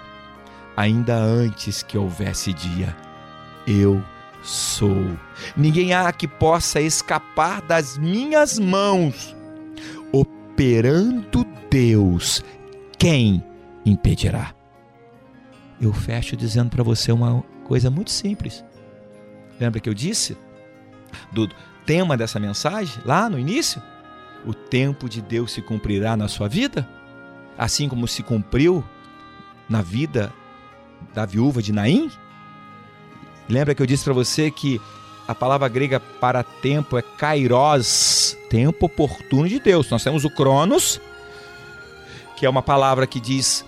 Ainda 0.77 1.17
antes 1.17 1.83
que 1.83 1.99
houvesse 1.99 2.53
dia, 2.53 2.97
eu 3.67 4.03
sou. 4.43 5.17
Ninguém 5.57 5.93
há 5.93 6.13
que 6.13 6.27
possa 6.27 6.81
escapar 6.81 7.61
das 7.63 7.99
minhas 7.99 8.59
mãos. 8.59 9.37
Operando 10.13 11.45
Deus, 11.71 12.43
quem 12.99 13.45
impedirá? 13.85 14.55
Eu 15.81 15.93
fecho 15.93 16.37
dizendo 16.37 16.71
para 16.71 16.83
você 16.83 17.13
uma 17.13 17.43
coisa 17.65 17.91
muito 17.91 18.11
simples. 18.11 18.65
Lembra 19.61 19.81
que 19.81 19.89
eu 19.89 19.95
disse 19.95 20.37
do 21.33 21.49
tema 21.85 22.17
dessa 22.17 22.41
mensagem 22.41 23.03
lá 23.05 23.29
no 23.29 23.39
início? 23.39 23.83
O 24.47 24.55
tempo 24.55 25.09
de 25.09 25.21
Deus 25.21 25.53
se 25.53 25.61
cumprirá 25.61 26.17
na 26.17 26.29
sua 26.29 26.49
vida, 26.49 26.89
assim 27.57 27.89
como 27.89 28.07
se 28.07 28.23
cumpriu 28.23 28.85
na 29.69 29.83
vida 29.83 30.33
da 31.15 31.27
viúva 31.27 31.61
de 31.61 31.73
Naim? 31.73 32.11
Lembra 33.49 33.75
que 33.75 33.83
eu 33.83 33.87
disse 33.87 34.05
para 34.05 34.13
você 34.13 34.51
que 34.51 34.81
a 35.27 35.35
palavra 35.35 35.69
grega 35.69 36.01
para 36.01 36.43
tempo 36.43 36.97
é 36.97 37.03
kairos, 37.03 38.37
tempo 38.49 38.87
oportuno 38.87 39.49
de 39.49 39.59
Deus. 39.59 39.91
Nós 39.91 40.03
temos 40.03 40.25
o 40.25 40.31
cronos, 40.31 41.01
que 42.37 42.47
é 42.47 42.51
uma 42.51 42.63
palavra 42.63 43.07
que 43.07 43.21
diz 43.21 43.65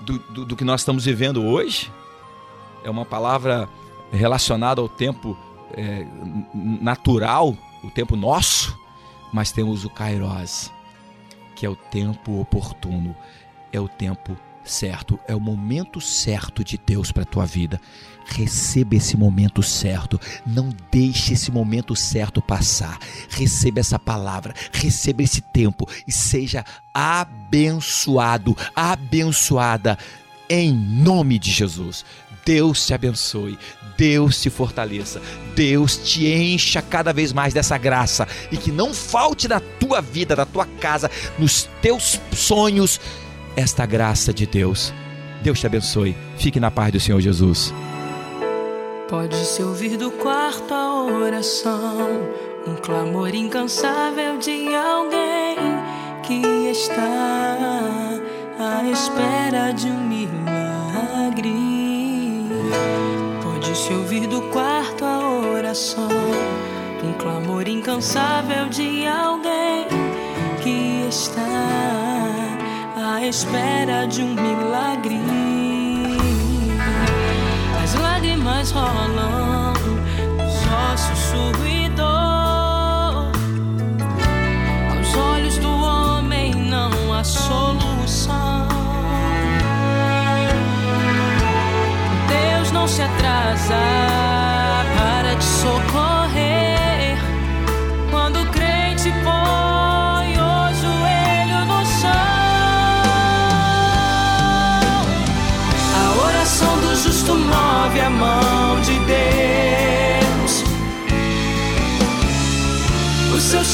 do, 0.00 0.18
do, 0.18 0.44
do 0.44 0.56
que 0.56 0.64
nós 0.64 0.82
estamos 0.82 1.04
vivendo 1.04 1.44
hoje. 1.44 1.92
É 2.84 2.90
uma 2.90 3.04
palavra 3.04 3.68
relacionada 4.12 4.80
ao 4.80 4.88
tempo 4.88 5.36
é, 5.74 6.06
natural, 6.54 7.56
o 7.82 7.90
tempo 7.90 8.16
nosso. 8.16 8.78
Mas 9.32 9.52
temos 9.52 9.84
o 9.84 9.90
kairos, 9.90 10.72
que 11.54 11.64
é 11.64 11.68
o 11.68 11.76
tempo 11.76 12.40
oportuno, 12.40 13.14
é 13.72 13.78
o 13.78 13.86
tempo 13.86 14.36
certo, 14.64 15.18
é 15.26 15.34
o 15.34 15.40
momento 15.40 16.00
certo 16.00 16.64
de 16.64 16.78
Deus 16.78 17.12
para 17.12 17.22
a 17.22 17.26
tua 17.26 17.46
vida. 17.46 17.80
Receba 18.26 18.94
esse 18.94 19.16
momento 19.16 19.62
certo, 19.62 20.20
não 20.46 20.70
deixe 20.90 21.34
esse 21.34 21.50
momento 21.50 21.96
certo 21.96 22.40
passar. 22.40 22.98
Receba 23.28 23.80
essa 23.80 23.98
palavra, 23.98 24.54
receba 24.72 25.22
esse 25.22 25.40
tempo 25.40 25.88
e 26.06 26.12
seja 26.12 26.64
abençoado, 26.94 28.56
abençoada 28.74 29.98
em 30.48 30.72
nome 30.72 31.38
de 31.38 31.50
Jesus. 31.50 32.04
Deus 32.44 32.86
te 32.86 32.94
abençoe, 32.94 33.58
Deus 33.96 34.40
te 34.40 34.48
fortaleça, 34.48 35.20
Deus 35.54 35.96
te 35.96 36.26
encha 36.26 36.80
cada 36.80 37.12
vez 37.12 37.32
mais 37.32 37.52
dessa 37.52 37.76
graça 37.76 38.26
e 38.50 38.56
que 38.56 38.72
não 38.72 38.94
falte 38.94 39.46
na 39.46 39.60
tua 39.60 40.00
vida, 40.00 40.34
na 40.34 40.46
tua 40.46 40.66
casa, 40.66 41.10
nos 41.38 41.68
teus 41.82 42.18
sonhos 42.32 43.00
esta 43.56 43.84
graça 43.84 44.32
de 44.32 44.46
Deus. 44.46 44.92
Deus 45.42 45.60
te 45.60 45.66
abençoe. 45.66 46.16
Fique 46.38 46.60
na 46.60 46.70
paz 46.70 46.92
do 46.92 47.00
Senhor 47.00 47.20
Jesus. 47.20 47.72
Pode-se 49.10 49.60
ouvir 49.64 49.96
do 49.96 50.12
quarto 50.12 50.72
a 50.72 51.02
oração, 51.02 52.06
um 52.64 52.76
clamor 52.76 53.34
incansável 53.34 54.38
de 54.38 54.72
alguém 54.72 55.56
que 56.22 56.68
está 56.70 57.58
à 58.56 58.84
espera 58.84 59.72
de 59.72 59.88
um 59.88 60.06
milagre. 60.06 61.52
Pode-se 63.42 63.92
ouvir 63.94 64.28
do 64.28 64.42
quarto 64.42 65.04
a 65.04 65.28
oração, 65.56 66.08
um 67.02 67.12
clamor 67.14 67.66
incansável 67.66 68.68
de 68.68 69.08
alguém 69.08 69.88
que 70.62 71.08
está 71.08 71.42
à 72.96 73.26
espera 73.26 74.06
de 74.06 74.22
um 74.22 74.36
milagre. 74.36 75.89
Lágrimas 78.40 78.70
rolando, 78.70 80.00
só 80.48 80.96
sussurro 80.96 81.66
e 81.66 81.88
dor. 81.90 83.30
Aos 84.96 85.16
olhos 85.16 85.58
do 85.58 85.70
homem 85.70 86.54
não 86.54 87.12
há 87.12 87.22
solução. 87.22 88.66
Deus 92.28 92.72
não 92.72 92.88
se 92.88 93.02
atrasa 93.02 94.29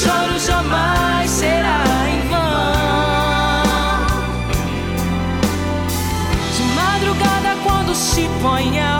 choro 0.07 0.39
jamais 0.39 1.29
será 1.29 1.83
em 2.07 2.21
vão. 2.29 2.37
De 6.55 6.63
madrugada, 6.75 7.57
quando 7.63 7.93
se 7.93 8.29
põe 8.41 8.79
a 8.79 8.96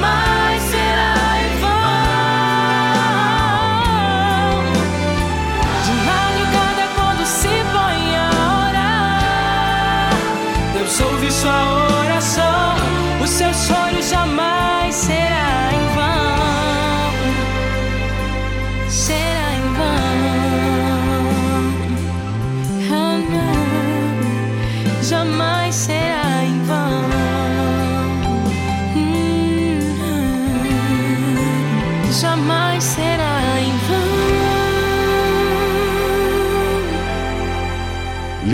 choro 0.00 0.21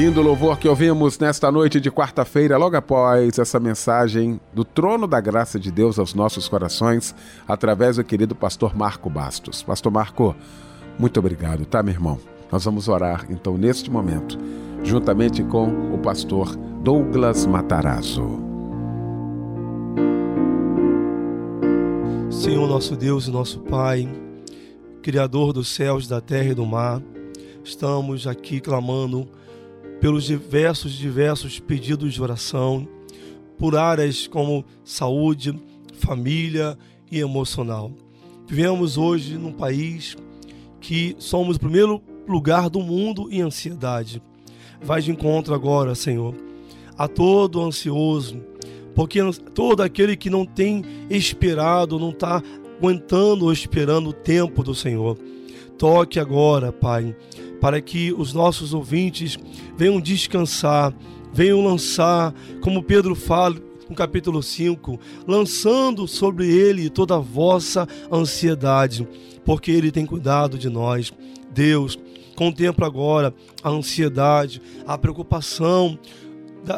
Lindo 0.09 0.22
louvor 0.22 0.59
que 0.59 0.66
ouvimos 0.66 1.18
nesta 1.18 1.52
noite 1.52 1.78
de 1.78 1.90
quarta-feira, 1.90 2.56
logo 2.56 2.74
após 2.74 3.38
essa 3.38 3.61
mensagem 3.61 4.40
do 4.54 4.64
trono 4.64 5.06
da 5.06 5.20
graça 5.20 5.61
de 5.61 5.70
Deus 5.70 5.98
aos 5.98 6.14
nossos 6.14 6.48
corações, 6.48 7.14
através 7.46 7.96
do 7.96 8.04
querido 8.04 8.34
pastor 8.34 8.74
Marco 8.74 9.11
Bastos. 9.11 9.62
Pastor 9.62 9.92
Marco, 9.92 10.34
muito 10.98 11.20
obrigado, 11.20 11.66
tá, 11.66 11.82
meu 11.82 11.92
irmão? 11.92 12.18
Nós 12.50 12.64
vamos 12.64 12.88
orar 12.88 13.26
então 13.28 13.59
neste 13.59 13.90
momento, 13.90 14.38
juntamente 14.82 15.44
com 15.44 15.66
o 15.92 15.98
pastor 15.98 16.56
Douglas 16.56 17.44
Matarazzo. 17.44 18.42
Senhor 22.30 22.66
nosso 22.66 22.96
Deus 22.96 23.26
e 23.26 23.30
nosso 23.30 23.61
Pai, 23.61 24.09
Criador 25.02 25.52
dos 25.52 25.68
céus, 25.68 26.09
da 26.09 26.22
terra 26.22 26.52
e 26.52 26.54
do 26.54 26.64
mar, 26.64 27.02
estamos 27.62 28.26
aqui 28.26 28.59
clamando 28.59 29.28
pelos 30.01 30.24
diversos, 30.24 30.92
diversos 30.92 31.59
pedidos 31.59 32.14
de 32.14 32.22
oração, 32.22 32.86
por 33.59 33.76
áreas 33.76 34.26
como 34.26 34.64
saúde, 34.84 35.59
família 35.94 36.78
e 37.11 37.18
emocional. 37.18 37.90
Vivemos 38.46 38.96
hoje 38.96 39.36
num 39.36 39.53
país 39.53 40.16
que 40.80 41.16
somos 41.18 41.57
o 41.57 41.61
primeiro 41.61 42.01
lugar 42.26 42.70
do 42.70 42.80
mundo 42.80 43.28
em 43.30 43.40
ansiedade. 43.40 44.22
Vai 44.80 45.03
de 45.03 45.11
encontro 45.11 45.55
agora, 45.55 45.94
Senhor, 45.94 46.34
a 46.96 47.09
todo 47.09 47.61
ansioso, 47.61 48.40
porque 48.94 49.20
todo 49.55 49.82
aquele 49.82 50.16
que 50.16 50.30
não 50.30 50.46
tem 50.46 50.84
esperado, 51.11 51.99
não 51.99 52.11
está 52.11 52.42
aguentando 52.78 53.46
ou 53.46 53.53
esperando 53.53 54.11
o 54.11 54.12
tempo 54.12 54.62
do 54.62 54.74
Senhor. 54.74 55.18
Toque 55.76 56.18
agora, 56.18 56.72
Pai, 56.72 57.14
para 57.61 57.80
que 57.80 58.12
os 58.12 58.32
nossos 58.32 58.72
ouvintes 58.72 59.38
venham 59.76 60.00
descansar, 60.00 60.94
venham 61.32 61.64
lançar, 61.64 62.34
como 62.61 62.82
Pedro 62.82 63.14
fala 63.14 63.56
no 63.88 63.94
capítulo 63.94 64.42
5, 64.42 64.98
lançando 65.26 66.06
sobre 66.06 66.46
ele 66.46 66.90
toda 66.90 67.16
a 67.16 67.20
vossa 67.20 67.88
ansiedade, 68.12 69.09
porque 69.44 69.70
ele 69.70 69.90
tem 69.90 70.04
cuidado 70.04 70.59
de 70.59 70.68
nós. 70.68 71.12
Deus, 71.50 71.98
contempla 72.36 72.86
agora 72.86 73.34
a 73.62 73.70
ansiedade, 73.70 74.61
a 74.86 74.96
preocupação 74.96 75.98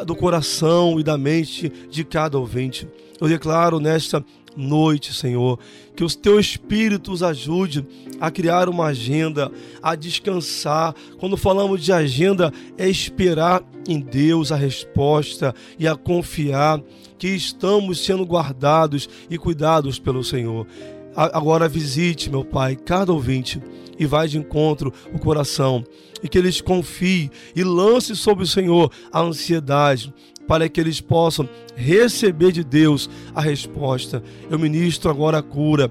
do 0.05 0.15
coração 0.15 0.99
e 0.99 1.03
da 1.03 1.17
mente 1.17 1.71
de 1.89 2.03
cada 2.03 2.39
ouvinte. 2.39 2.87
Eu 3.19 3.27
declaro 3.27 3.79
nesta 3.79 4.23
noite, 4.55 5.13
Senhor, 5.13 5.59
que 5.95 6.03
o 6.03 6.09
teu 6.09 6.39
Espírito 6.39 7.11
os 7.11 7.23
ajude 7.23 7.85
a 8.19 8.29
criar 8.29 8.69
uma 8.69 8.87
agenda, 8.87 9.51
a 9.81 9.95
descansar. 9.95 10.95
Quando 11.19 11.37
falamos 11.37 11.83
de 11.83 11.91
agenda, 11.91 12.51
é 12.77 12.89
esperar 12.89 13.63
em 13.87 13.99
Deus 13.99 14.51
a 14.51 14.55
resposta 14.55 15.53
e 15.77 15.87
a 15.87 15.95
confiar 15.95 16.81
que 17.17 17.27
estamos 17.27 18.03
sendo 18.03 18.23
guardados 18.25 19.07
e 19.29 19.37
cuidados 19.37 19.99
pelo 19.99 20.23
Senhor. 20.23 20.67
Agora 21.15 21.67
visite, 21.67 22.29
meu 22.29 22.45
Pai, 22.45 22.75
cada 22.75 23.11
ouvinte 23.11 23.61
e 23.99 24.05
vai 24.05 24.27
de 24.27 24.37
encontro 24.37 24.93
o 25.13 25.19
coração 25.19 25.83
e 26.23 26.27
que 26.27 26.37
eles 26.37 26.61
confiem 26.61 27.29
e 27.55 27.63
lance 27.63 28.15
sobre 28.15 28.43
o 28.43 28.47
Senhor 28.47 28.91
a 29.11 29.21
ansiedade 29.21 30.13
para 30.51 30.67
que 30.67 30.81
eles 30.81 30.99
possam 30.99 31.47
receber 31.77 32.51
de 32.51 32.61
Deus 32.61 33.09
a 33.33 33.39
resposta. 33.39 34.21
Eu 34.49 34.59
ministro 34.59 35.09
agora 35.09 35.37
a 35.37 35.41
cura 35.41 35.89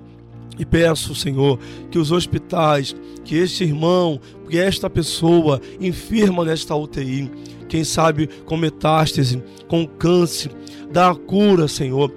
e 0.59 0.67
peço, 0.67 1.15
Senhor, 1.15 1.59
que 1.91 1.99
os 1.99 2.13
hospitais, 2.13 2.95
que 3.25 3.37
este 3.37 3.65
irmão, 3.65 4.21
que 4.51 4.59
esta 4.59 4.91
pessoa 4.91 5.63
enferma 5.81 6.45
nesta 6.45 6.77
UTI, 6.77 7.31
quem 7.71 7.85
sabe 7.85 8.29
com 8.45 8.59
metástase, 8.59 9.43
com 9.67 9.87
câncer, 9.87 10.53
dá 10.93 11.09
a 11.09 11.15
cura, 11.15 11.67
Senhor 11.67 12.13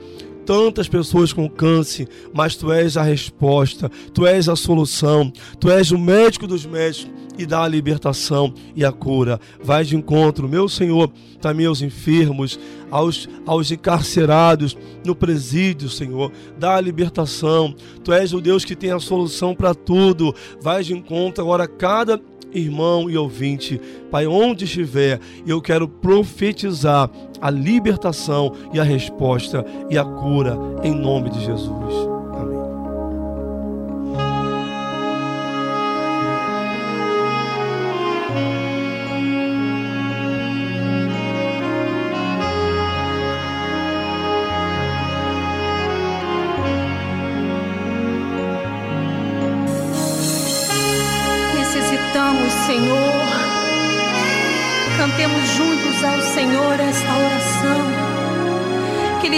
tantas 0.46 0.88
pessoas 0.88 1.34
com 1.34 1.50
câncer, 1.50 2.08
mas 2.34 2.56
tu 2.56 2.72
és 2.72 2.98
a 2.98 3.04
resposta, 3.04 3.89
tu 4.14 4.26
és 4.26 4.48
a 4.50 4.56
solução, 4.56 5.32
tu 5.60 5.70
és 5.70 5.91
o 5.91 5.98
médico 5.98 6.48
dos 6.48 6.66
médicos 6.66 7.12
e 7.38 7.46
dá 7.46 7.64
a 7.64 7.68
libertação 7.68 8.54
e 8.76 8.86
a 8.86 8.91
cura. 8.91 9.39
Vai 9.64 9.84
de 9.84 9.96
encontro, 9.96 10.48
meu 10.48 10.70
Senhor, 10.70 11.12
também 11.41 11.66
aos 11.66 11.82
enfermos, 11.82 12.60
aos, 12.91 13.28
aos 13.46 13.72
encarcerados 13.72 14.78
no 15.06 15.16
presídio, 15.16 15.89
Senhor, 15.89 16.32
dá 16.58 16.76
a 16.76 16.82
libertação. 16.82 17.76
Tu 18.04 18.14
és 18.14 18.34
o 18.34 18.41
Deus 18.41 18.64
que 18.64 18.76
tem 18.76 18.91
a 18.91 19.00
solução 19.00 19.56
para 19.56 19.74
tudo. 19.74 20.34
Vai 20.62 20.84
de 20.84 20.94
encontro 20.94 21.44
agora 21.44 21.68
cada 21.68 22.18
irmão 22.54 23.10
e 23.10 23.18
ouvinte, 23.18 23.80
Pai, 24.12 24.28
onde 24.28 24.66
estiver, 24.66 25.20
eu 25.45 25.62
quero 25.62 25.88
profetizar 25.88 27.10
a 27.41 27.49
libertação 27.49 28.54
e 28.74 28.80
a 28.80 28.84
resposta 28.84 29.66
e 29.89 29.97
a 29.97 30.04
cura 30.04 30.58
em 30.84 30.93
nome 30.93 31.30
de 31.30 31.43
Jesus. 31.43 32.12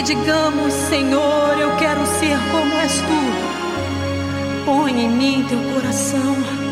Digamos: 0.05 0.73
Senhor, 0.73 1.57
eu 1.59 1.75
quero 1.77 2.05
ser 2.05 2.37
como 2.51 2.73
és 2.75 2.93
tu. 2.93 4.65
Põe 4.65 5.05
em 5.05 5.09
mim 5.09 5.45
teu 5.49 5.59
coração. 5.73 6.64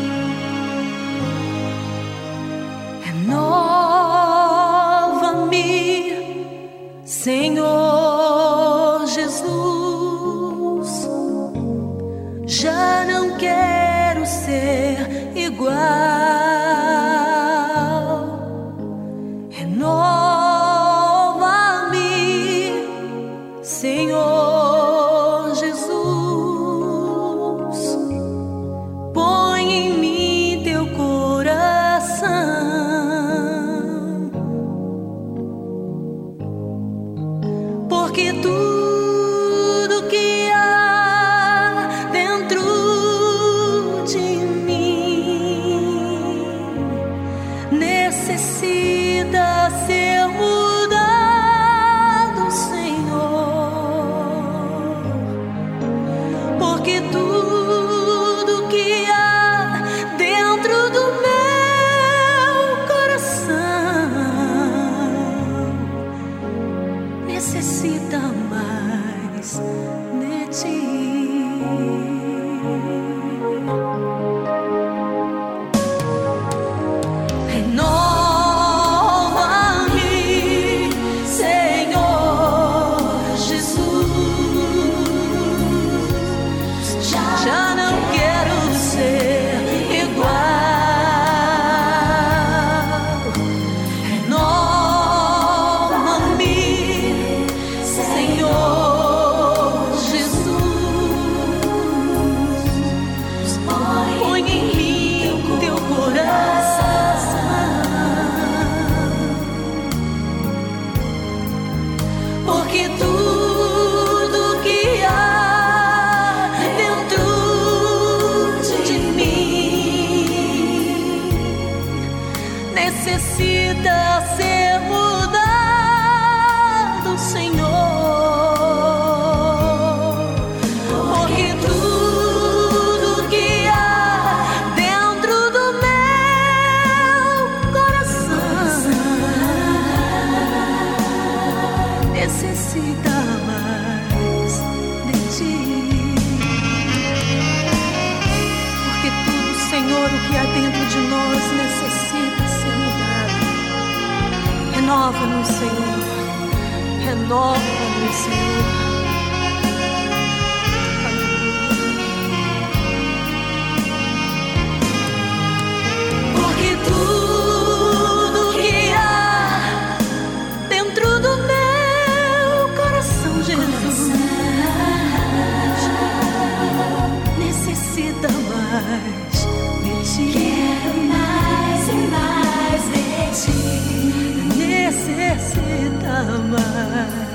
Necessita 185.16 186.24
mais. 186.50 187.33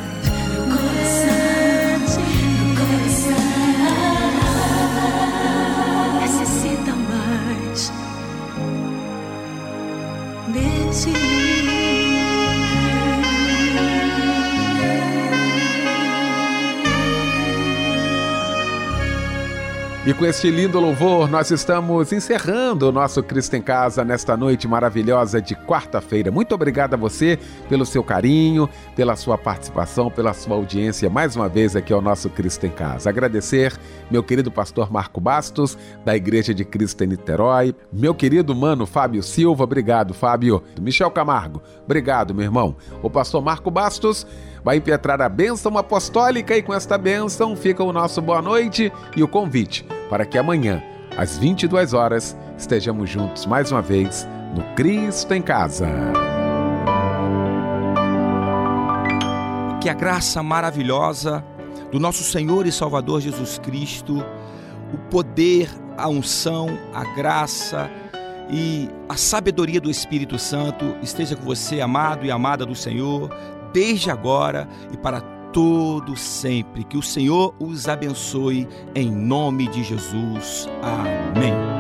Com 20.20 20.26
este 20.26 20.52
lindo 20.52 20.82
louvor, 20.82 21.30
nós 21.30 21.50
estamos 21.50 22.12
encerrando 22.12 22.90
o 22.90 22.92
nosso 22.92 23.24
Cristo 23.24 23.56
em 23.56 23.62
Casa 23.62 24.04
nesta 24.04 24.36
noite 24.36 24.68
maravilhosa 24.68 25.42
de 25.42 25.56
quarta-feira. 25.56 26.30
Muito 26.30 26.54
obrigado 26.54 26.94
a 26.94 26.98
você 26.98 27.40
pelo 27.70 27.86
seu 27.86 28.04
carinho, 28.04 28.68
pela 28.98 29.16
sua 29.16 29.38
participação, 29.38 30.12
pela 30.12 30.34
sua 30.34 30.58
audiência 30.58 31.10
mais 31.10 31.38
uma 31.38 31.48
vez 31.48 31.74
aqui 31.74 31.94
ao 31.94 32.02
nosso 32.02 32.30
Cristo 32.30 32.66
em 32.66 32.70
Casa. 32.70 33.10
Agradecer 33.10 33.74
meu 34.12 34.22
querido 34.22 34.52
pastor 34.52 34.92
Marco 34.92 35.22
Bastos, 35.22 35.78
da 36.04 36.14
Igreja 36.18 36.54
de 36.54 36.66
Cristo 36.66 37.02
em 37.02 37.08
Niterói, 37.08 37.74
meu 37.94 38.14
querido 38.14 38.54
mano 38.54 38.86
Fábio 38.86 39.24
Silva, 39.24 39.64
obrigado, 39.64 40.14
Fábio. 40.14 40.62
Michel 40.82 41.12
Camargo, 41.12 41.62
obrigado, 41.86 42.36
meu 42.36 42.44
irmão. 42.44 42.76
O 43.02 43.10
pastor 43.10 43.42
Marco 43.42 43.72
Bastos 43.72 44.28
vai 44.66 44.76
impetrar 44.76 45.22
a 45.22 45.30
bênção 45.30 45.78
apostólica 45.78 46.58
e 46.58 46.62
com 46.62 46.74
esta 46.74 46.98
bênção 46.98 47.56
fica 47.56 47.82
o 47.86 47.94
nosso 47.94 48.22
boa 48.22 48.42
noite 48.42 48.92
e 49.16 49.24
o 49.24 49.28
convite 49.30 49.86
para 50.10 50.26
que 50.26 50.38
amanhã, 50.38 50.84
às 51.16 51.38
22 51.38 51.94
horas, 51.94 52.36
estejamos 52.58 53.10
juntos 53.10 53.46
mais 53.46 53.72
uma 53.72 53.82
vez 53.82 54.28
no 54.56 54.64
Cristo 54.76 55.34
em 55.34 55.42
Casa. 55.42 55.88
Que 59.82 59.88
a 59.88 59.94
graça 59.94 60.42
maravilhosa 60.42 61.46
do 61.92 62.00
nosso 62.00 62.24
Senhor 62.24 62.66
e 62.66 62.72
Salvador 62.72 63.22
Jesus 63.22 63.60
Cristo, 63.60 64.26
o 64.94 64.98
poder, 65.10 65.70
a 65.96 66.10
unção, 66.10 66.68
a 66.94 67.04
graça 67.16 67.90
e 68.50 68.90
a 69.08 69.16
sabedoria 69.16 69.80
do 69.80 69.92
Espírito 69.92 70.40
Santo 70.40 70.98
esteja 71.04 71.36
com 71.36 71.44
você, 71.44 71.82
amado 71.82 72.26
e 72.26 72.32
amada 72.32 72.66
do 72.66 72.76
Senhor, 72.76 73.30
desde 73.72 74.10
agora 74.10 74.68
e 74.92 74.98
para 74.98 75.22
todo 75.52 76.16
sempre. 76.16 76.84
Que 76.84 76.98
o 76.98 77.04
Senhor 77.04 77.54
os 77.60 77.88
abençoe 77.88 78.68
em 78.96 79.12
nome 79.12 79.68
de 79.68 79.84
Jesus. 79.84 80.68
Amém. 80.82 81.79